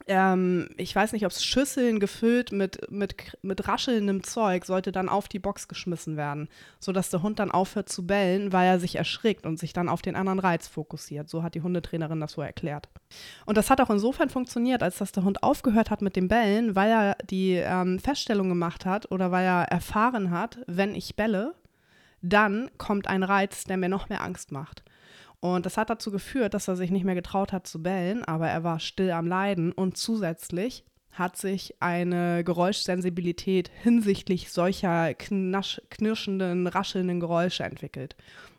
ähm, 0.07 0.69
ich 0.77 0.95
weiß 0.95 1.13
nicht, 1.13 1.25
ob 1.25 1.33
es 1.33 1.45
Schüsseln 1.45 2.01
gefüllt 2.01 2.53
mit, 2.53 2.91
mit, 2.91 3.37
mit 3.43 3.67
raschelndem 3.67 4.23
Zeug, 4.23 4.65
sollte 4.65 4.93
dann 4.93 5.09
auf 5.09 5.29
die 5.29 5.39
Box 5.39 5.69
geschmissen 5.69 6.17
werden, 6.17 6.49
sodass 6.79 7.11
der 7.11 7.23
Hund 7.23 7.39
dann 7.39 7.51
aufhört 7.51 7.89
zu 7.89 8.07
bellen, 8.07 8.53
weil 8.53 8.67
er 8.67 8.79
sich 8.79 8.97
erschrickt 8.97 9.47
und 9.47 9.59
sich 9.59 9.73
dann 9.73 9.89
auf 9.89 10.03
den 10.03 10.17
anderen 10.17 10.39
Reiz 10.39 10.69
fokussiert. 10.69 11.29
So 11.29 11.43
hat 11.43 11.55
die 11.55 11.63
Hundetrainerin 11.63 12.21
das 12.21 12.33
so 12.33 12.43
erklärt. 12.43 12.89
Und 13.47 13.57
das 13.57 13.71
hat 13.71 13.81
auch 13.81 13.91
insofern 13.91 14.29
funktioniert, 14.29 14.83
als 14.83 14.99
dass 14.99 15.13
der 15.13 15.25
Hund 15.25 15.43
aufgehört 15.43 15.91
hat 15.91 16.03
mit 16.03 16.17
dem 16.17 16.29
Bellen, 16.29 16.77
weil 16.77 16.91
er 16.91 17.17
die 17.29 17.53
ähm, 17.53 17.99
Feststellung 17.99 18.49
gemacht 18.49 18.85
hat 18.85 19.11
oder 19.11 19.31
weil 19.31 19.45
er 19.45 19.63
erfahren 19.65 20.31
hat, 20.31 20.59
wenn 20.67 20.95
ich 20.95 21.17
belle, 21.17 21.55
dann 22.23 22.71
kommt 22.79 23.09
ein 23.09 23.23
Reiz, 23.23 23.65
der 23.65 23.77
mir 23.77 23.89
noch 23.89 24.09
mehr 24.09 24.23
Angst 24.23 24.53
macht. 24.53 24.83
Und 25.41 25.67
das 25.67 25.77
hat 25.77 25.91
dazu 25.91 26.11
geführt, 26.11 26.55
dass 26.55 26.69
er 26.69 26.77
sich 26.77 26.91
nicht 26.91 27.05
mehr 27.05 27.15
getraut 27.15 27.53
hat 27.53 27.67
zu 27.67 27.83
bellen, 27.83 28.25
aber 28.25 28.49
er 28.49 28.65
war 28.65 28.81
still 28.81 29.11
am 29.11 29.27
Leiden 29.27 29.73
und 29.73 29.97
zusätzlich 29.97 30.85
hat 31.13 31.37
sich 31.37 31.75
eine 31.81 32.45
Geräuschsensibilität 32.45 33.71
hinsichtlich 33.83 34.51
solcher 34.51 35.15
knasch, 35.15 35.81
knirschenden, 35.89 36.67
raschelnden 36.67 37.21
Geräusche 37.21 37.65
entwickelt. 37.65 38.17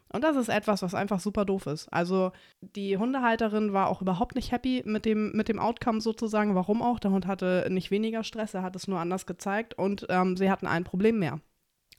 Und 0.10 0.24
das 0.24 0.38
ist 0.38 0.50
etwas, 0.50 0.82
was 0.82 0.96
einfach 0.96 1.20
super 1.20 1.44
doof 1.46 1.68
ist. 1.68 1.92
Also 1.92 2.32
die 2.62 2.98
Hundehalterin 2.98 3.74
war 3.74 3.90
auch 3.90 4.02
überhaupt 4.02 4.36
nicht 4.36 4.52
happy 4.52 4.82
mit 4.86 5.06
dem, 5.06 5.32
mit 5.34 5.50
dem 5.50 5.60
Outcome 5.60 6.00
sozusagen. 6.00 6.56
Warum 6.56 6.82
auch? 6.82 7.00
Der 7.00 7.12
Hund 7.12 7.28
hatte 7.28 7.68
nicht 7.70 7.92
weniger 7.92 8.24
Stress, 8.24 8.54
er 8.54 8.64
hat 8.64 8.76
es 8.76 8.88
nur 8.88 9.00
anders 9.00 9.26
gezeigt 9.26 9.74
und 9.74 10.06
ähm, 10.10 10.38
sie 10.38 10.50
hatten 10.50 10.68
ein 10.68 10.86
Problem 10.86 11.20
mehr. 11.20 11.40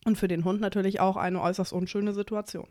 Und 0.07 0.17
für 0.17 0.29
den 0.29 0.45
Hund 0.45 0.61
natürlich 0.61 1.01
auch 1.01 1.17
eine 1.17 1.43
äußerst 1.43 1.73
unschöne 1.73 2.15
Situation. 2.15 2.69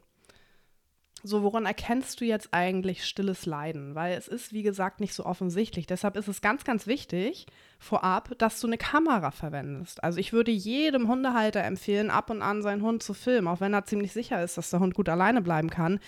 So, 1.23 1.43
woran 1.43 1.65
erkennst 1.65 2.21
du 2.21 2.25
jetzt 2.25 2.49
eigentlich 2.51 3.05
stilles 3.05 3.45
Leiden? 3.45 3.95
Weil 3.95 4.17
es 4.17 4.27
ist, 4.27 4.53
wie 4.53 4.63
gesagt, 4.63 4.99
nicht 4.99 5.13
so 5.13 5.25
offensichtlich. 5.25 5.87
Deshalb 5.87 6.15
ist 6.15 6.27
es 6.27 6.41
ganz, 6.41 6.63
ganz 6.63 6.87
wichtig 6.87 7.47
vorab, 7.79 8.37
dass 8.37 8.59
du 8.59 8.67
eine 8.67 8.77
Kamera 8.77 9.31
verwendest. 9.31 10.03
Also 10.03 10.19
ich 10.19 10.33
würde 10.33 10.51
jedem 10.51 11.07
Hundehalter 11.07 11.63
empfehlen, 11.63 12.09
ab 12.09 12.29
und 12.29 12.41
an 12.41 12.61
seinen 12.61 12.81
Hund 12.81 13.03
zu 13.03 13.13
filmen, 13.13 13.47
auch 13.47 13.61
wenn 13.61 13.73
er 13.73 13.85
ziemlich 13.85 14.13
sicher 14.13 14.43
ist, 14.43 14.57
dass 14.57 14.69
der 14.69 14.79
Hund 14.79 14.93
gut 14.93 15.09
alleine 15.09 15.41
bleiben 15.41 15.69
kann, 15.69 15.99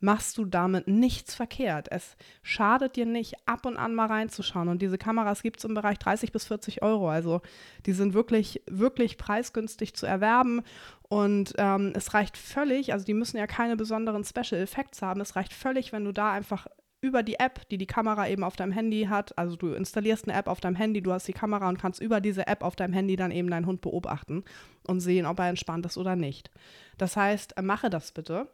machst 0.00 0.38
du 0.38 0.44
damit 0.44 0.88
nichts 0.88 1.34
verkehrt. 1.34 1.88
Es 1.90 2.16
schadet 2.42 2.96
dir 2.96 3.06
nicht, 3.06 3.34
ab 3.46 3.66
und 3.66 3.76
an 3.76 3.94
mal 3.94 4.06
reinzuschauen. 4.06 4.68
Und 4.68 4.82
diese 4.82 4.98
Kameras 4.98 5.42
gibt 5.42 5.58
es 5.58 5.64
im 5.64 5.74
Bereich 5.74 5.98
30 5.98 6.32
bis 6.32 6.46
40 6.46 6.82
Euro. 6.82 7.08
Also 7.08 7.40
die 7.86 7.92
sind 7.92 8.14
wirklich, 8.14 8.62
wirklich 8.70 9.16
preisgünstig 9.18 9.94
zu 9.94 10.06
erwerben. 10.06 10.62
Und 11.08 11.54
ähm, 11.58 11.92
es 11.94 12.14
reicht 12.14 12.36
völlig, 12.36 12.92
also 12.92 13.04
die 13.04 13.14
müssen 13.14 13.36
ja 13.36 13.46
keine 13.46 13.76
besonderen 13.76 14.24
Special 14.24 14.60
Effects 14.60 15.02
haben. 15.02 15.20
Es 15.20 15.36
reicht 15.36 15.52
völlig, 15.52 15.92
wenn 15.92 16.04
du 16.04 16.12
da 16.12 16.32
einfach 16.32 16.66
über 17.00 17.22
die 17.22 17.38
App, 17.38 17.68
die 17.68 17.78
die 17.78 17.86
Kamera 17.86 18.28
eben 18.28 18.42
auf 18.42 18.56
deinem 18.56 18.72
Handy 18.72 19.04
hat, 19.04 19.36
also 19.38 19.56
du 19.56 19.72
installierst 19.72 20.26
eine 20.26 20.36
App 20.36 20.48
auf 20.48 20.60
deinem 20.60 20.76
Handy, 20.76 21.02
du 21.02 21.12
hast 21.12 21.28
die 21.28 21.32
Kamera 21.32 21.68
und 21.68 21.78
kannst 21.78 22.00
über 22.00 22.20
diese 22.20 22.46
App 22.46 22.62
auf 22.62 22.74
deinem 22.74 22.94
Handy 22.94 23.16
dann 23.16 23.30
eben 23.30 23.50
deinen 23.50 23.66
Hund 23.66 23.80
beobachten 23.80 24.44
und 24.86 25.00
sehen, 25.00 25.26
ob 25.26 25.38
er 25.38 25.48
entspannt 25.48 25.86
ist 25.86 25.98
oder 25.98 26.16
nicht. 26.16 26.50
Das 26.98 27.16
heißt, 27.16 27.60
mache 27.62 27.90
das 27.90 28.12
bitte 28.12 28.48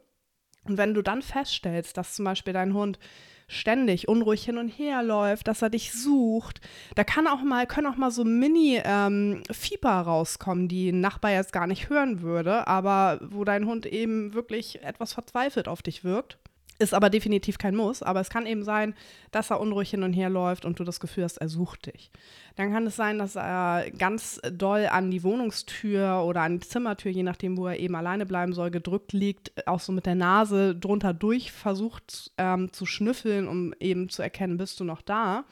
Und 0.65 0.77
wenn 0.77 0.93
du 0.93 1.01
dann 1.01 1.21
feststellst, 1.21 1.97
dass 1.97 2.15
zum 2.15 2.25
Beispiel 2.25 2.53
dein 2.53 2.73
Hund 2.73 2.99
ständig 3.47 4.07
unruhig 4.07 4.43
hin 4.43 4.57
und 4.57 4.69
her 4.69 5.03
läuft, 5.03 5.47
dass 5.47 5.61
er 5.61 5.69
dich 5.69 5.93
sucht. 5.93 6.61
Da 6.95 7.03
kann 7.03 7.27
auch 7.27 7.41
mal, 7.41 7.67
können 7.67 7.87
auch 7.87 7.97
mal 7.97 8.11
so 8.11 8.23
Mini-Fieber 8.23 9.89
ähm, 9.89 10.05
rauskommen, 10.05 10.67
die 10.67 10.89
ein 10.89 11.01
Nachbar 11.01 11.31
jetzt 11.31 11.53
gar 11.53 11.67
nicht 11.67 11.89
hören 11.89 12.21
würde, 12.21 12.67
aber 12.67 13.19
wo 13.21 13.43
dein 13.43 13.65
Hund 13.65 13.85
eben 13.85 14.33
wirklich 14.33 14.81
etwas 14.83 15.13
verzweifelt 15.13 15.67
auf 15.67 15.81
dich 15.81 16.03
wirkt. 16.03 16.37
Ist 16.79 16.93
aber 16.93 17.09
definitiv 17.09 17.57
kein 17.57 17.75
Muss, 17.75 18.01
aber 18.01 18.19
es 18.19 18.29
kann 18.29 18.45
eben 18.45 18.63
sein, 18.63 18.95
dass 19.31 19.51
er 19.51 19.59
unruhig 19.59 19.91
hin 19.91 20.03
und 20.03 20.13
her 20.13 20.29
läuft 20.29 20.65
und 20.65 20.79
du 20.79 20.83
das 20.83 20.99
Gefühl 20.99 21.23
hast, 21.23 21.37
er 21.37 21.47
sucht 21.47 21.85
dich. 21.93 22.11
Dann 22.55 22.71
kann 22.71 22.85
es 22.87 22.95
sein, 22.95 23.19
dass 23.19 23.35
er 23.35 23.89
ganz 23.97 24.41
doll 24.51 24.87
an 24.87 25.11
die 25.11 25.23
Wohnungstür 25.23 26.23
oder 26.25 26.41
an 26.41 26.59
die 26.59 26.67
Zimmertür, 26.67 27.11
je 27.11 27.23
nachdem, 27.23 27.57
wo 27.57 27.67
er 27.67 27.79
eben 27.79 27.95
alleine 27.95 28.25
bleiben 28.25 28.53
soll, 28.53 28.71
gedrückt 28.71 29.13
liegt, 29.13 29.67
auch 29.67 29.79
so 29.79 29.91
mit 29.91 30.05
der 30.05 30.15
Nase 30.15 30.75
drunter 30.75 31.13
durch 31.13 31.51
versucht 31.51 32.31
ähm, 32.37 32.73
zu 32.73 32.85
schnüffeln, 32.85 33.47
um 33.47 33.73
eben 33.79 34.09
zu 34.09 34.21
erkennen, 34.21 34.57
bist 34.57 34.79
du 34.79 34.83
noch 34.83 35.01
da. 35.01 35.45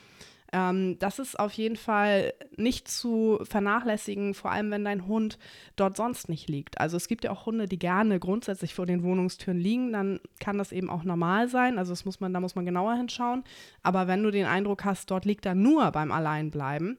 Ähm, 0.53 1.00
das 1.00 1.20
ist 1.20 1.39
auf 1.39 1.53
jeden 1.53 1.77
Fall 1.77 2.34
nicht 2.58 2.88
zu 2.88 3.39
vernachlässigen, 3.43 4.34
vor 4.34 4.51
allem 4.51 4.70
wenn 4.72 4.84
dein 4.84 5.08
Hund 5.08 5.39
dort 5.77 5.96
sonst 5.96 6.27
nicht 6.27 6.50
liegt. 6.50 6.79
Also 6.79 6.98
es 6.98 7.08
gibt 7.08 7.24
ja 7.24 7.31
auch 7.31 7.46
Hunde, 7.46 7.67
die 7.67 7.79
gerne 7.79 8.20
grundsätzlich 8.20 8.74
vor 8.74 8.86
den 8.86 9.03
Wohnungstüren 9.03 9.60
liegen, 9.60 9.93
dann 9.93 10.20
kann 10.39 10.58
das 10.58 10.72
eben 10.72 10.89
auch 10.89 11.03
normal 11.03 11.48
sein. 11.48 11.77
Also 11.77 11.93
das 11.93 12.03
muss 12.03 12.20
man, 12.20 12.34
da 12.34 12.39
muss 12.39 12.55
man 12.55 12.65
genauer 12.65 12.96
hinschauen. 12.96 13.43
Aber 13.81 14.08
wenn 14.08 14.24
du 14.24 14.31
den 14.31 14.46
Eindruck 14.46 14.84
hast, 14.84 15.10
dort 15.10 15.25
liegt 15.25 15.46
er 15.46 15.55
nur 15.55 15.89
beim 15.91 16.12
Alleinbleiben, 16.12 16.98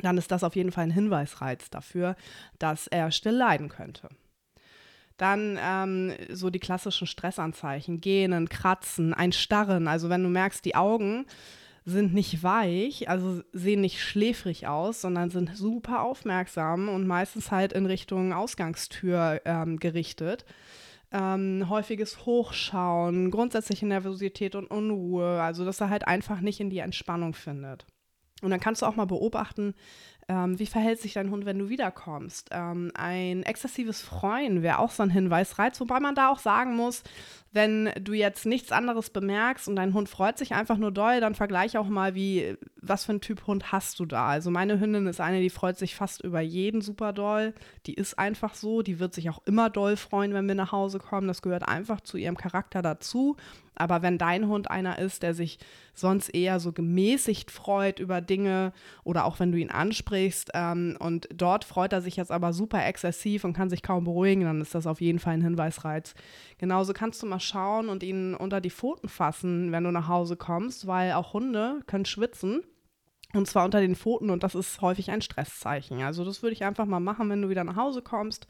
dann 0.00 0.18
ist 0.18 0.30
das 0.30 0.44
auf 0.44 0.56
jeden 0.56 0.72
Fall 0.72 0.84
ein 0.84 0.90
Hinweisreiz 0.90 1.70
dafür, 1.70 2.16
dass 2.58 2.86
er 2.86 3.10
still 3.10 3.34
leiden 3.34 3.68
könnte. 3.68 4.08
Dann 5.16 5.58
ähm, 5.62 6.12
so 6.30 6.50
die 6.50 6.58
klassischen 6.58 7.06
Stressanzeichen, 7.06 8.00
Gähnen, 8.00 8.48
Kratzen, 8.48 9.14
ein 9.14 9.32
Starren. 9.32 9.86
Also 9.86 10.08
wenn 10.08 10.24
du 10.24 10.28
merkst, 10.28 10.64
die 10.64 10.74
Augen 10.74 11.26
sind 11.84 12.14
nicht 12.14 12.42
weich, 12.42 13.08
also 13.08 13.42
sehen 13.52 13.82
nicht 13.82 14.00
schläfrig 14.00 14.66
aus, 14.66 15.02
sondern 15.02 15.30
sind 15.30 15.54
super 15.54 16.02
aufmerksam 16.02 16.88
und 16.88 17.06
meistens 17.06 17.50
halt 17.50 17.72
in 17.72 17.84
Richtung 17.84 18.32
Ausgangstür 18.32 19.42
ähm, 19.44 19.78
gerichtet. 19.78 20.46
Ähm, 21.12 21.66
häufiges 21.68 22.24
Hochschauen, 22.24 23.30
grundsätzliche 23.30 23.86
Nervosität 23.86 24.54
und 24.54 24.66
Unruhe, 24.66 25.40
also 25.42 25.64
dass 25.64 25.80
er 25.80 25.90
halt 25.90 26.06
einfach 26.06 26.40
nicht 26.40 26.58
in 26.58 26.70
die 26.70 26.78
Entspannung 26.78 27.34
findet. 27.34 27.86
Und 28.42 28.50
dann 28.50 28.60
kannst 28.60 28.82
du 28.82 28.86
auch 28.86 28.96
mal 28.96 29.06
beobachten, 29.06 29.74
ähm, 30.28 30.58
wie 30.58 30.66
verhält 30.66 31.00
sich 31.00 31.14
dein 31.14 31.30
Hund, 31.30 31.44
wenn 31.44 31.58
du 31.58 31.68
wiederkommst? 31.68 32.48
Ähm, 32.52 32.90
ein 32.94 33.42
exzessives 33.42 34.00
Freuen 34.00 34.62
wäre 34.62 34.78
auch 34.78 34.90
so 34.90 35.02
ein 35.02 35.10
Hinweisreiz, 35.10 35.80
wobei 35.80 36.00
man 36.00 36.14
da 36.14 36.28
auch 36.28 36.38
sagen 36.38 36.76
muss, 36.76 37.02
wenn 37.54 37.90
du 38.00 38.14
jetzt 38.14 38.46
nichts 38.46 38.72
anderes 38.72 39.10
bemerkst 39.10 39.68
und 39.68 39.76
dein 39.76 39.94
Hund 39.94 40.08
freut 40.08 40.38
sich 40.38 40.54
einfach 40.54 40.76
nur 40.76 40.90
doll, 40.90 41.20
dann 41.20 41.36
vergleich 41.36 41.78
auch 41.78 41.86
mal, 41.86 42.16
wie, 42.16 42.56
was 42.80 43.04
für 43.04 43.12
ein 43.12 43.20
Typ 43.20 43.46
Hund 43.46 43.70
hast 43.70 44.00
du 44.00 44.06
da. 44.06 44.26
Also 44.26 44.50
meine 44.50 44.80
Hündin 44.80 45.06
ist 45.06 45.20
eine, 45.20 45.40
die 45.40 45.50
freut 45.50 45.78
sich 45.78 45.94
fast 45.94 46.20
über 46.24 46.40
jeden 46.40 46.80
super 46.80 47.12
doll. 47.12 47.54
Die 47.86 47.94
ist 47.94 48.18
einfach 48.18 48.54
so, 48.54 48.82
die 48.82 48.98
wird 48.98 49.14
sich 49.14 49.30
auch 49.30 49.40
immer 49.44 49.70
doll 49.70 49.96
freuen, 49.96 50.34
wenn 50.34 50.48
wir 50.48 50.56
nach 50.56 50.72
Hause 50.72 50.98
kommen. 50.98 51.28
Das 51.28 51.42
gehört 51.42 51.68
einfach 51.68 52.00
zu 52.00 52.16
ihrem 52.16 52.36
Charakter 52.36 52.82
dazu. 52.82 53.36
Aber 53.76 54.02
wenn 54.02 54.18
dein 54.18 54.48
Hund 54.48 54.70
einer 54.70 54.98
ist, 54.98 55.22
der 55.22 55.34
sich 55.34 55.58
sonst 55.94 56.28
eher 56.30 56.58
so 56.58 56.72
gemäßigt 56.72 57.50
freut 57.52 58.00
über 58.00 58.20
Dinge 58.20 58.72
oder 59.04 59.24
auch 59.24 59.38
wenn 59.38 59.52
du 59.52 59.58
ihn 59.58 59.70
ansprichst 59.70 60.13
ähm, 60.54 60.96
und 60.98 61.28
dort 61.34 61.64
freut 61.64 61.92
er 61.92 62.00
sich 62.00 62.16
jetzt 62.16 62.30
aber 62.30 62.52
super 62.52 62.84
exzessiv 62.84 63.44
und 63.44 63.52
kann 63.52 63.70
sich 63.70 63.82
kaum 63.82 64.04
beruhigen, 64.04 64.44
dann 64.44 64.60
ist 64.60 64.74
das 64.74 64.86
auf 64.86 65.00
jeden 65.00 65.18
Fall 65.18 65.34
ein 65.34 65.42
Hinweisreiz. 65.42 66.14
Genauso 66.58 66.92
kannst 66.92 67.22
du 67.22 67.26
mal 67.26 67.40
schauen 67.40 67.88
und 67.88 68.02
ihn 68.02 68.34
unter 68.34 68.60
die 68.60 68.70
Pfoten 68.70 69.08
fassen, 69.08 69.72
wenn 69.72 69.84
du 69.84 69.90
nach 69.90 70.08
Hause 70.08 70.36
kommst, 70.36 70.86
weil 70.86 71.12
auch 71.12 71.32
Hunde 71.32 71.80
können 71.86 72.04
schwitzen. 72.04 72.62
Und 73.34 73.48
zwar 73.48 73.64
unter 73.64 73.80
den 73.80 73.96
Pfoten 73.96 74.30
und 74.30 74.44
das 74.44 74.54
ist 74.54 74.80
häufig 74.80 75.10
ein 75.10 75.20
Stresszeichen. 75.20 76.02
Also 76.02 76.24
das 76.24 76.42
würde 76.42 76.52
ich 76.52 76.64
einfach 76.64 76.86
mal 76.86 77.00
machen, 77.00 77.28
wenn 77.30 77.42
du 77.42 77.48
wieder 77.48 77.64
nach 77.64 77.76
Hause 77.76 78.00
kommst. 78.00 78.46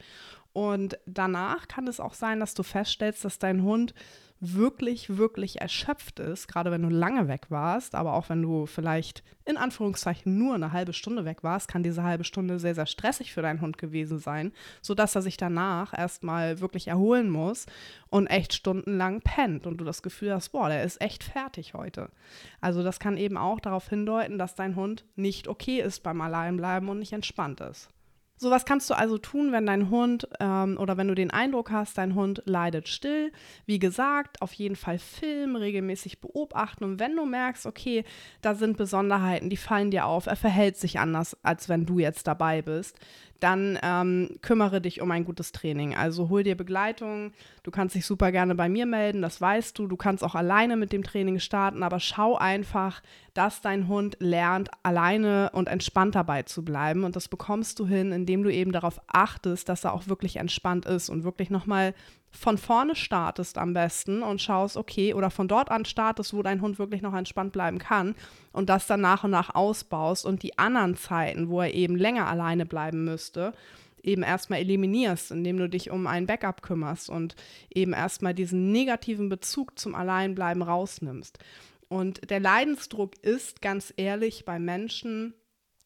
Und 0.53 0.97
danach 1.05 1.67
kann 1.67 1.87
es 1.87 1.99
auch 1.99 2.13
sein, 2.13 2.39
dass 2.39 2.53
du 2.53 2.63
feststellst, 2.63 3.25
dass 3.25 3.39
dein 3.39 3.63
Hund 3.63 3.93
wirklich, 4.39 5.17
wirklich 5.17 5.61
erschöpft 5.61 6.19
ist, 6.19 6.47
gerade 6.47 6.71
wenn 6.71 6.81
du 6.81 6.89
lange 6.89 7.27
weg 7.27 7.47
warst, 7.49 7.95
aber 7.95 8.13
auch 8.13 8.29
wenn 8.29 8.41
du 8.41 8.65
vielleicht 8.65 9.23
in 9.45 9.57
Anführungszeichen 9.57 10.37
nur 10.37 10.55
eine 10.55 10.71
halbe 10.71 10.93
Stunde 10.93 11.23
weg 11.23 11.43
warst, 11.43 11.67
kann 11.67 11.83
diese 11.83 12.03
halbe 12.03 12.23
Stunde 12.23 12.59
sehr, 12.59 12.75
sehr 12.75 12.85
stressig 12.85 13.31
für 13.31 13.41
deinen 13.41 13.61
Hund 13.61 13.77
gewesen 13.77 14.19
sein, 14.19 14.51
sodass 14.81 15.15
er 15.15 15.21
sich 15.21 15.37
danach 15.37 15.97
erstmal 15.97 16.59
wirklich 16.59 16.87
erholen 16.87 17.29
muss 17.29 17.65
und 18.09 18.27
echt 18.27 18.53
stundenlang 18.53 19.21
pennt 19.21 19.67
und 19.67 19.77
du 19.77 19.85
das 19.85 20.03
Gefühl 20.03 20.33
hast, 20.33 20.49
boah, 20.49 20.67
der 20.67 20.83
ist 20.83 21.01
echt 21.01 21.23
fertig 21.23 21.73
heute. 21.73 22.09
Also 22.59 22.83
das 22.83 22.99
kann 22.99 23.17
eben 23.17 23.37
auch 23.37 23.59
darauf 23.59 23.87
hindeuten, 23.87 24.37
dass 24.37 24.55
dein 24.55 24.75
Hund 24.75 25.05
nicht 25.15 25.47
okay 25.47 25.79
ist 25.79 26.03
beim 26.03 26.21
Alleinbleiben 26.21 26.89
und 26.89 26.99
nicht 26.99 27.13
entspannt 27.13 27.61
ist. 27.61 27.89
So 28.37 28.51
was 28.51 28.65
kannst 28.65 28.89
du 28.89 28.95
also 28.95 29.17
tun, 29.17 29.53
wenn 29.53 29.65
dein 29.65 29.89
Hund 29.89 30.27
ähm, 30.41 30.77
oder 30.77 30.97
wenn 30.97 31.07
du 31.07 31.15
den 31.15 31.31
Eindruck 31.31 31.71
hast, 31.71 31.97
dein 31.97 32.15
Hund 32.15 32.41
leidet 32.45 32.89
still. 32.89 33.31
Wie 33.65 33.79
gesagt, 33.79 34.41
auf 34.41 34.51
jeden 34.53 34.75
Fall 34.75 34.99
filmen, 34.99 35.55
regelmäßig 35.55 36.19
beobachten 36.19 36.83
und 36.83 36.99
wenn 36.99 37.15
du 37.15 37.25
merkst, 37.25 37.65
okay, 37.65 38.03
da 38.41 38.53
sind 38.53 38.75
Besonderheiten, 38.77 39.49
die 39.49 39.57
fallen 39.57 39.89
dir 39.89 40.05
auf, 40.05 40.25
er 40.25 40.35
verhält 40.35 40.75
sich 40.75 40.99
anders, 40.99 41.37
als 41.43 41.69
wenn 41.69 41.85
du 41.85 41.99
jetzt 41.99 42.27
dabei 42.27 42.61
bist, 42.61 42.99
dann 43.39 43.77
ähm, 43.83 44.37
kümmere 44.41 44.81
dich 44.81 45.01
um 45.01 45.11
ein 45.11 45.25
gutes 45.25 45.51
Training. 45.51 45.95
Also 45.95 46.29
hol 46.29 46.43
dir 46.43 46.55
Begleitung. 46.55 47.33
Du 47.63 47.71
kannst 47.71 47.95
dich 47.95 48.05
super 48.05 48.31
gerne 48.31 48.55
bei 48.55 48.69
mir 48.69 48.85
melden, 48.85 49.21
das 49.21 49.39
weißt 49.41 49.77
du. 49.77 49.87
Du 49.87 49.97
kannst 49.97 50.23
auch 50.23 50.35
alleine 50.35 50.77
mit 50.77 50.91
dem 50.91 51.03
Training 51.03 51.39
starten, 51.39 51.83
aber 51.83 51.99
schau 51.99 52.35
einfach, 52.37 53.01
dass 53.35 53.61
dein 53.61 53.89
Hund 53.89 54.15
lernt, 54.19 54.71
alleine 54.81 55.51
und 55.53 55.67
entspannt 55.67 56.15
dabei 56.15 56.43
zu 56.43 56.63
bleiben. 56.63 57.03
Und 57.03 57.17
das 57.17 57.27
bekommst 57.27 57.77
du 57.79 57.85
hin, 57.85 58.13
indem 58.13 58.43
du 58.43 58.51
eben 58.51 58.71
darauf 58.71 58.99
achtest, 59.07 59.67
dass 59.67 59.83
er 59.83 59.93
auch 59.93 60.07
wirklich 60.07 60.37
entspannt 60.37 60.85
ist 60.85 61.09
und 61.09 61.25
wirklich 61.25 61.49
nochmal 61.49 61.93
von 62.31 62.57
vorne 62.57 62.95
startest 62.95 63.57
am 63.57 63.73
besten 63.73 64.23
und 64.23 64.41
schaust, 64.41 64.77
okay, 64.77 65.13
oder 65.13 65.29
von 65.29 65.49
dort 65.49 65.69
an 65.69 65.85
startest, 65.85 66.33
wo 66.33 66.43
dein 66.43 66.61
Hund 66.61 66.79
wirklich 66.79 67.01
noch 67.01 67.13
entspannt 67.13 67.51
bleiben 67.51 67.77
kann 67.77 68.15
und 68.53 68.69
das 68.69 68.87
dann 68.87 69.01
nach 69.01 69.25
und 69.25 69.31
nach 69.31 69.53
ausbaust 69.53 70.25
und 70.25 70.41
die 70.41 70.57
anderen 70.57 70.95
Zeiten, 70.95 71.49
wo 71.49 71.61
er 71.61 71.73
eben 71.73 71.95
länger 71.97 72.27
alleine 72.27 72.65
bleiben 72.65 73.03
müsste, 73.03 73.53
eben 74.01 74.23
erstmal 74.23 74.59
eliminierst, 74.59 75.31
indem 75.31 75.57
du 75.57 75.67
dich 75.67 75.89
um 75.91 76.07
ein 76.07 76.25
Backup 76.25 76.61
kümmerst 76.61 77.09
und 77.09 77.35
eben 77.73 77.93
erstmal 77.93 78.33
diesen 78.33 78.71
negativen 78.71 79.29
Bezug 79.29 79.77
zum 79.77 79.95
Alleinbleiben 79.95 80.61
rausnimmst. 80.61 81.39
Und 81.87 82.29
der 82.29 82.39
Leidensdruck 82.39 83.13
ist 83.21 83.61
ganz 83.61 83.93
ehrlich 83.95 84.45
bei 84.45 84.59
Menschen 84.59 85.33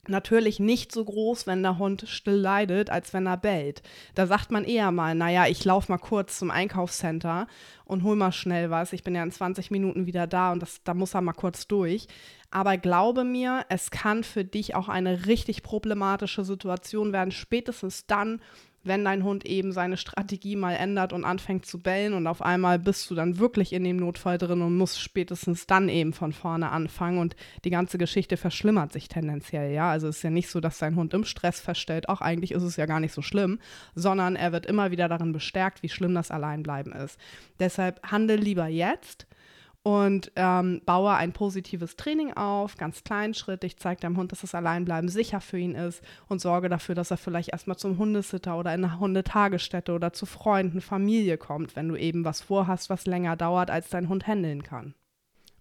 natürlich 0.08 0.60
nicht 0.60 0.92
so 0.92 1.04
groß, 1.04 1.48
wenn 1.48 1.62
der 1.62 1.78
Hund 1.78 2.06
still 2.08 2.36
leidet, 2.36 2.90
als 2.90 3.14
wenn 3.14 3.28
er 3.28 3.38
bellt. 3.38 3.82
Da 4.16 4.28
sagt 4.28 4.52
man 4.52 4.64
eher 4.64 4.92
mal, 4.92 5.14
naja, 5.16 5.48
ich 5.48 5.64
laufe 5.66 5.92
mal 5.92 5.98
kurz 5.98 6.40
zum 6.40 6.52
Einkaufscenter 6.52 7.48
und 7.86 8.04
hol 8.04 8.16
mal 8.16 8.32
schnell 8.32 8.70
was. 8.70 8.94
Ich 8.94 9.04
bin 9.04 9.16
ja 9.16 9.24
in 9.24 9.32
20 9.32 9.72
Minuten 9.72 10.06
wieder 10.06 10.28
da 10.28 10.52
und 10.52 10.62
das, 10.62 10.84
da 10.84 10.94
muss 10.94 11.14
er 11.14 11.22
mal 11.22 11.34
kurz 11.34 11.68
durch. 11.68 12.08
Aber 12.52 12.78
glaube 12.78 13.24
mir, 13.24 13.66
es 13.70 13.92
kann 13.92 14.24
für 14.24 14.44
dich 14.44 14.74
auch 14.76 14.90
eine 14.90 15.28
richtig 15.28 15.64
problematische 15.64 16.44
Situation 16.44 17.14
werden, 17.14 17.32
spätestens 17.32 18.08
dann, 18.08 18.42
wenn 18.90 19.06
dein 19.06 19.24
Hund 19.24 19.46
eben 19.46 19.72
seine 19.72 19.96
Strategie 19.96 20.58
mal 20.58 20.74
ändert 20.74 21.14
und 21.14 21.24
anfängt 21.24 21.66
zu 21.66 21.80
bellen 21.80 22.14
und 22.14 22.28
auf 22.28 22.42
einmal 22.42 22.80
bist 22.80 23.10
du 23.10 23.16
dann 23.16 23.38
wirklich 23.40 23.72
in 23.72 23.86
dem 23.86 23.96
Notfall 23.96 24.38
drin 24.38 24.62
und 24.62 24.76
musst 24.76 25.00
spätestens 25.00 25.68
dann 25.68 25.88
eben 25.88 26.12
von 26.12 26.34
vorne 26.34 26.72
anfangen 26.72 27.20
und 27.20 27.38
die 27.64 27.70
ganze 27.70 27.98
Geschichte 27.98 28.36
verschlimmert 28.36 28.92
sich 28.92 29.08
tendenziell, 29.08 29.72
ja. 29.72 29.90
Also 29.90 30.10
es 30.10 30.18
ist 30.18 30.24
ja 30.24 30.32
nicht 30.32 30.50
so, 30.50 30.60
dass 30.60 30.80
dein 30.80 30.98
Hund 30.98 31.14
im 31.14 31.24
Stress 31.24 31.62
feststellt, 31.62 32.10
auch 32.10 32.20
eigentlich 32.20 32.52
ist 32.52 32.64
es 32.64 32.76
ja 32.76 32.86
gar 32.86 33.00
nicht 33.00 33.14
so 33.14 33.22
schlimm, 33.22 33.60
sondern 33.96 34.36
er 34.36 34.52
wird 34.52 34.66
immer 34.66 34.92
wieder 34.92 35.08
darin 35.08 35.32
bestärkt, 35.32 35.84
wie 35.84 35.90
schlimm 35.90 36.16
das 36.16 36.32
Alleinbleiben 36.32 36.92
ist. 36.92 37.18
Deshalb 37.60 38.02
handel 38.12 38.40
lieber 38.40 38.68
jetzt 38.68 39.28
und 39.84 40.32
ähm, 40.36 40.82
baue 40.86 41.14
ein 41.14 41.32
positives 41.32 41.96
Training 41.96 42.34
auf, 42.34 42.76
ganz 42.78 43.04
kleinschrittig, 43.04 43.78
zeige 43.78 44.02
deinem 44.02 44.18
Hund, 44.18 44.32
dass 44.32 44.42
das 44.42 44.56
Alleinbleiben 44.56 45.10
sicher 45.10 45.40
für 45.42 45.58
ihn 45.58 45.76
ist 45.76 46.04
und 46.28 46.42
sorge 46.42 46.70
dafür, 46.70 46.96
dass 46.96 47.12
er 47.12 47.18
vielleicht 47.18 47.50
erstmal 47.50 47.78
zum 47.78 47.98
Hundesitter 47.98 48.58
oder 48.58 48.74
in 48.74 48.84
eine 48.84 49.00
Hundetagesstätte 49.00 49.94
oder 49.94 50.12
zu 50.12 50.26
Freunden, 50.26 50.82
Familie 50.82 51.38
kommt, 51.38 51.76
wenn 51.76 51.88
du 51.88 51.96
eben 51.96 52.26
was 52.26 52.42
vorhast, 52.42 52.90
was 52.90 53.06
länger 53.06 53.38
dauert, 53.38 53.72
als 53.72 53.90
dein 53.90 54.10
Hund 54.10 54.28
handeln 54.28 54.64
kann. 54.64 54.96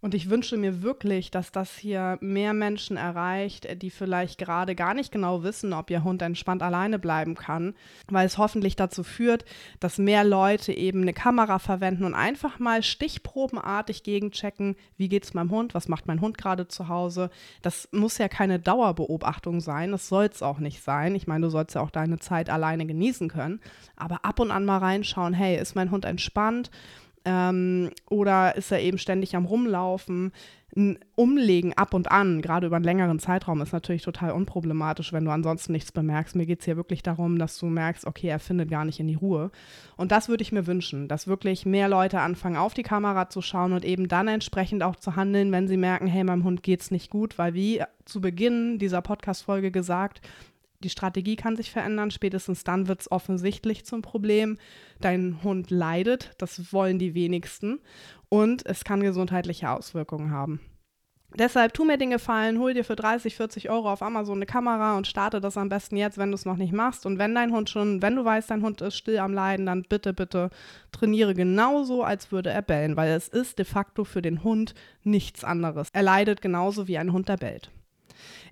Und 0.00 0.14
ich 0.14 0.30
wünsche 0.30 0.56
mir 0.56 0.82
wirklich, 0.82 1.30
dass 1.30 1.50
das 1.50 1.76
hier 1.76 2.18
mehr 2.20 2.52
Menschen 2.52 2.96
erreicht, 2.96 3.82
die 3.82 3.90
vielleicht 3.90 4.38
gerade 4.38 4.74
gar 4.74 4.94
nicht 4.94 5.10
genau 5.10 5.42
wissen, 5.42 5.72
ob 5.72 5.90
ihr 5.90 6.04
Hund 6.04 6.22
entspannt 6.22 6.62
alleine 6.62 6.98
bleiben 6.98 7.34
kann, 7.34 7.74
weil 8.08 8.26
es 8.26 8.38
hoffentlich 8.38 8.76
dazu 8.76 9.02
führt, 9.02 9.44
dass 9.80 9.98
mehr 9.98 10.22
Leute 10.22 10.72
eben 10.72 11.02
eine 11.02 11.12
Kamera 11.12 11.58
verwenden 11.58 12.04
und 12.04 12.14
einfach 12.14 12.58
mal 12.58 12.82
stichprobenartig 12.82 14.04
gegenchecken, 14.04 14.76
wie 14.96 15.08
geht 15.08 15.24
es 15.24 15.34
meinem 15.34 15.50
Hund, 15.50 15.74
was 15.74 15.88
macht 15.88 16.06
mein 16.06 16.20
Hund 16.20 16.38
gerade 16.38 16.68
zu 16.68 16.88
Hause. 16.88 17.30
Das 17.62 17.88
muss 17.92 18.18
ja 18.18 18.28
keine 18.28 18.60
Dauerbeobachtung 18.60 19.60
sein, 19.60 19.90
das 19.90 20.08
soll 20.08 20.26
es 20.26 20.42
auch 20.42 20.58
nicht 20.58 20.82
sein. 20.82 21.14
Ich 21.14 21.26
meine, 21.26 21.46
du 21.46 21.50
sollst 21.50 21.74
ja 21.74 21.80
auch 21.80 21.90
deine 21.90 22.18
Zeit 22.18 22.50
alleine 22.50 22.86
genießen 22.86 23.28
können, 23.28 23.60
aber 23.96 24.24
ab 24.24 24.38
und 24.38 24.50
an 24.52 24.64
mal 24.64 24.78
reinschauen, 24.78 25.34
hey, 25.34 25.58
ist 25.58 25.74
mein 25.74 25.90
Hund 25.90 26.04
entspannt? 26.04 26.70
Ähm, 27.28 27.90
oder 28.08 28.56
ist 28.56 28.72
er 28.72 28.80
eben 28.80 28.96
ständig 28.96 29.36
am 29.36 29.44
Rumlaufen? 29.44 30.32
Ein 30.74 30.98
Umlegen 31.14 31.74
ab 31.74 31.92
und 31.92 32.10
an, 32.10 32.40
gerade 32.40 32.66
über 32.66 32.76
einen 32.76 32.84
längeren 32.84 33.18
Zeitraum, 33.18 33.60
ist 33.60 33.72
natürlich 33.72 34.02
total 34.02 34.30
unproblematisch, 34.32 35.12
wenn 35.12 35.24
du 35.24 35.30
ansonsten 35.30 35.72
nichts 35.72 35.92
bemerkst. 35.92 36.36
Mir 36.36 36.46
geht 36.46 36.60
es 36.60 36.64
hier 36.64 36.76
wirklich 36.76 37.02
darum, 37.02 37.38
dass 37.38 37.58
du 37.58 37.66
merkst, 37.66 38.06
okay, 38.06 38.28
er 38.28 38.38
findet 38.38 38.70
gar 38.70 38.84
nicht 38.84 39.00
in 39.00 39.08
die 39.08 39.14
Ruhe. 39.14 39.50
Und 39.96 40.10
das 40.12 40.28
würde 40.28 40.42
ich 40.42 40.52
mir 40.52 40.66
wünschen, 40.66 41.08
dass 41.08 41.26
wirklich 41.26 41.66
mehr 41.66 41.88
Leute 41.88 42.20
anfangen, 42.20 42.56
auf 42.56 42.74
die 42.74 42.82
Kamera 42.82 43.28
zu 43.28 43.42
schauen 43.42 43.72
und 43.72 43.84
eben 43.84 44.08
dann 44.08 44.28
entsprechend 44.28 44.82
auch 44.82 44.96
zu 44.96 45.16
handeln, 45.16 45.52
wenn 45.52 45.68
sie 45.68 45.76
merken, 45.76 46.06
hey, 46.06 46.24
meinem 46.24 46.44
Hund 46.44 46.62
geht 46.62 46.80
es 46.80 46.90
nicht 46.90 47.10
gut, 47.10 47.36
weil 47.38 47.54
wie 47.54 47.82
zu 48.04 48.20
Beginn 48.20 48.78
dieser 48.78 49.02
Podcast-Folge 49.02 49.70
gesagt, 49.70 50.22
die 50.80 50.90
Strategie 50.90 51.36
kann 51.36 51.56
sich 51.56 51.70
verändern. 51.70 52.10
Spätestens 52.10 52.64
dann 52.64 52.88
wird 52.88 53.00
es 53.00 53.10
offensichtlich 53.10 53.84
zum 53.84 54.02
Problem. 54.02 54.58
Dein 55.00 55.42
Hund 55.42 55.70
leidet, 55.70 56.32
das 56.38 56.72
wollen 56.72 56.98
die 56.98 57.14
wenigsten. 57.14 57.80
Und 58.28 58.64
es 58.66 58.84
kann 58.84 59.00
gesundheitliche 59.00 59.70
Auswirkungen 59.70 60.30
haben. 60.30 60.60
Deshalb 61.34 61.74
tu 61.74 61.84
mir 61.84 61.98
den 61.98 62.10
Gefallen, 62.10 62.58
hol 62.58 62.72
dir 62.72 62.84
für 62.84 62.96
30, 62.96 63.36
40 63.36 63.68
Euro 63.68 63.92
auf 63.92 64.02
Amazon 64.02 64.38
eine 64.38 64.46
Kamera 64.46 64.96
und 64.96 65.06
starte 65.06 65.42
das 65.42 65.58
am 65.58 65.68
besten 65.68 65.96
jetzt, 65.98 66.16
wenn 66.16 66.30
du 66.30 66.34
es 66.34 66.46
noch 66.46 66.56
nicht 66.56 66.72
machst. 66.72 67.04
Und 67.04 67.18
wenn 67.18 67.34
dein 67.34 67.52
Hund 67.52 67.68
schon, 67.68 68.00
wenn 68.00 68.16
du 68.16 68.24
weißt, 68.24 68.50
dein 68.50 68.62
Hund 68.62 68.80
ist 68.80 68.96
still 68.96 69.18
am 69.18 69.34
Leiden, 69.34 69.66
dann 69.66 69.82
bitte, 69.82 70.14
bitte 70.14 70.48
trainiere 70.90 71.34
genauso, 71.34 72.02
als 72.02 72.32
würde 72.32 72.50
er 72.50 72.62
bellen, 72.62 72.96
weil 72.96 73.12
es 73.12 73.28
ist 73.28 73.58
de 73.58 73.66
facto 73.66 74.04
für 74.04 74.22
den 74.22 74.42
Hund 74.42 74.74
nichts 75.04 75.44
anderes. 75.44 75.88
Er 75.92 76.02
leidet 76.02 76.40
genauso 76.40 76.88
wie 76.88 76.96
ein 76.96 77.12
Hund, 77.12 77.28
der 77.28 77.36
bellt. 77.36 77.70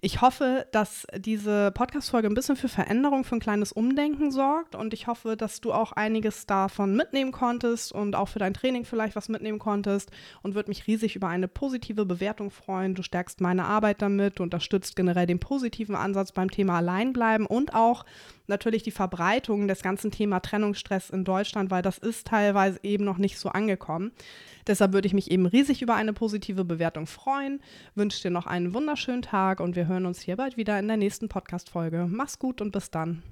Ich 0.06 0.20
hoffe, 0.20 0.68
dass 0.70 1.04
diese 1.16 1.72
Podcast-Folge 1.72 2.28
ein 2.28 2.34
bisschen 2.34 2.54
für 2.54 2.68
Veränderung, 2.68 3.25
für 3.25 3.34
ein 3.34 3.40
kleines 3.40 3.72
Umdenken 3.72 4.30
sorgt 4.30 4.76
und 4.76 4.94
ich 4.94 5.08
hoffe, 5.08 5.36
dass 5.36 5.60
du 5.60 5.72
auch 5.72 5.90
einiges 5.90 6.46
davon 6.46 6.94
mitnehmen 6.94 7.32
konntest 7.32 7.90
und 7.90 8.14
auch 8.14 8.28
für 8.28 8.38
dein 8.38 8.54
Training 8.54 8.84
vielleicht 8.84 9.16
was 9.16 9.28
mitnehmen 9.28 9.58
konntest 9.58 10.12
und 10.44 10.54
würde 10.54 10.68
mich 10.68 10.86
riesig 10.86 11.16
über 11.16 11.26
eine 11.26 11.48
positive 11.48 12.06
Bewertung 12.06 12.52
freuen. 12.52 12.94
Du 12.94 13.02
stärkst 13.02 13.40
meine 13.40 13.64
Arbeit 13.64 14.00
damit, 14.00 14.38
du 14.38 14.44
unterstützt 14.44 14.94
generell 14.94 15.26
den 15.26 15.40
positiven 15.40 15.96
Ansatz 15.96 16.30
beim 16.30 16.52
Thema 16.52 16.76
Alleinbleiben 16.76 17.44
und 17.44 17.75
auch 17.75 18.04
natürlich 18.48 18.82
die 18.82 18.90
Verbreitung 18.90 19.68
des 19.68 19.82
ganzen 19.82 20.10
Thema 20.10 20.40
Trennungsstress 20.40 21.10
in 21.10 21.24
Deutschland, 21.24 21.70
weil 21.70 21.82
das 21.82 21.98
ist 21.98 22.26
teilweise 22.26 22.80
eben 22.82 23.04
noch 23.04 23.18
nicht 23.18 23.38
so 23.38 23.48
angekommen. 23.48 24.12
Deshalb 24.66 24.92
würde 24.92 25.06
ich 25.06 25.14
mich 25.14 25.30
eben 25.30 25.46
riesig 25.46 25.82
über 25.82 25.94
eine 25.94 26.12
positive 26.12 26.64
Bewertung 26.64 27.06
freuen. 27.06 27.60
Wünsche 27.94 28.22
dir 28.22 28.30
noch 28.30 28.46
einen 28.46 28.74
wunderschönen 28.74 29.22
Tag 29.22 29.60
und 29.60 29.76
wir 29.76 29.86
hören 29.86 30.06
uns 30.06 30.20
hier 30.20 30.36
bald 30.36 30.56
wieder 30.56 30.78
in 30.78 30.88
der 30.88 30.96
nächsten 30.96 31.28
Podcast-Folge. 31.28 32.06
Mach's 32.08 32.38
gut 32.38 32.60
und 32.60 32.72
bis 32.72 32.90
dann. 32.90 33.22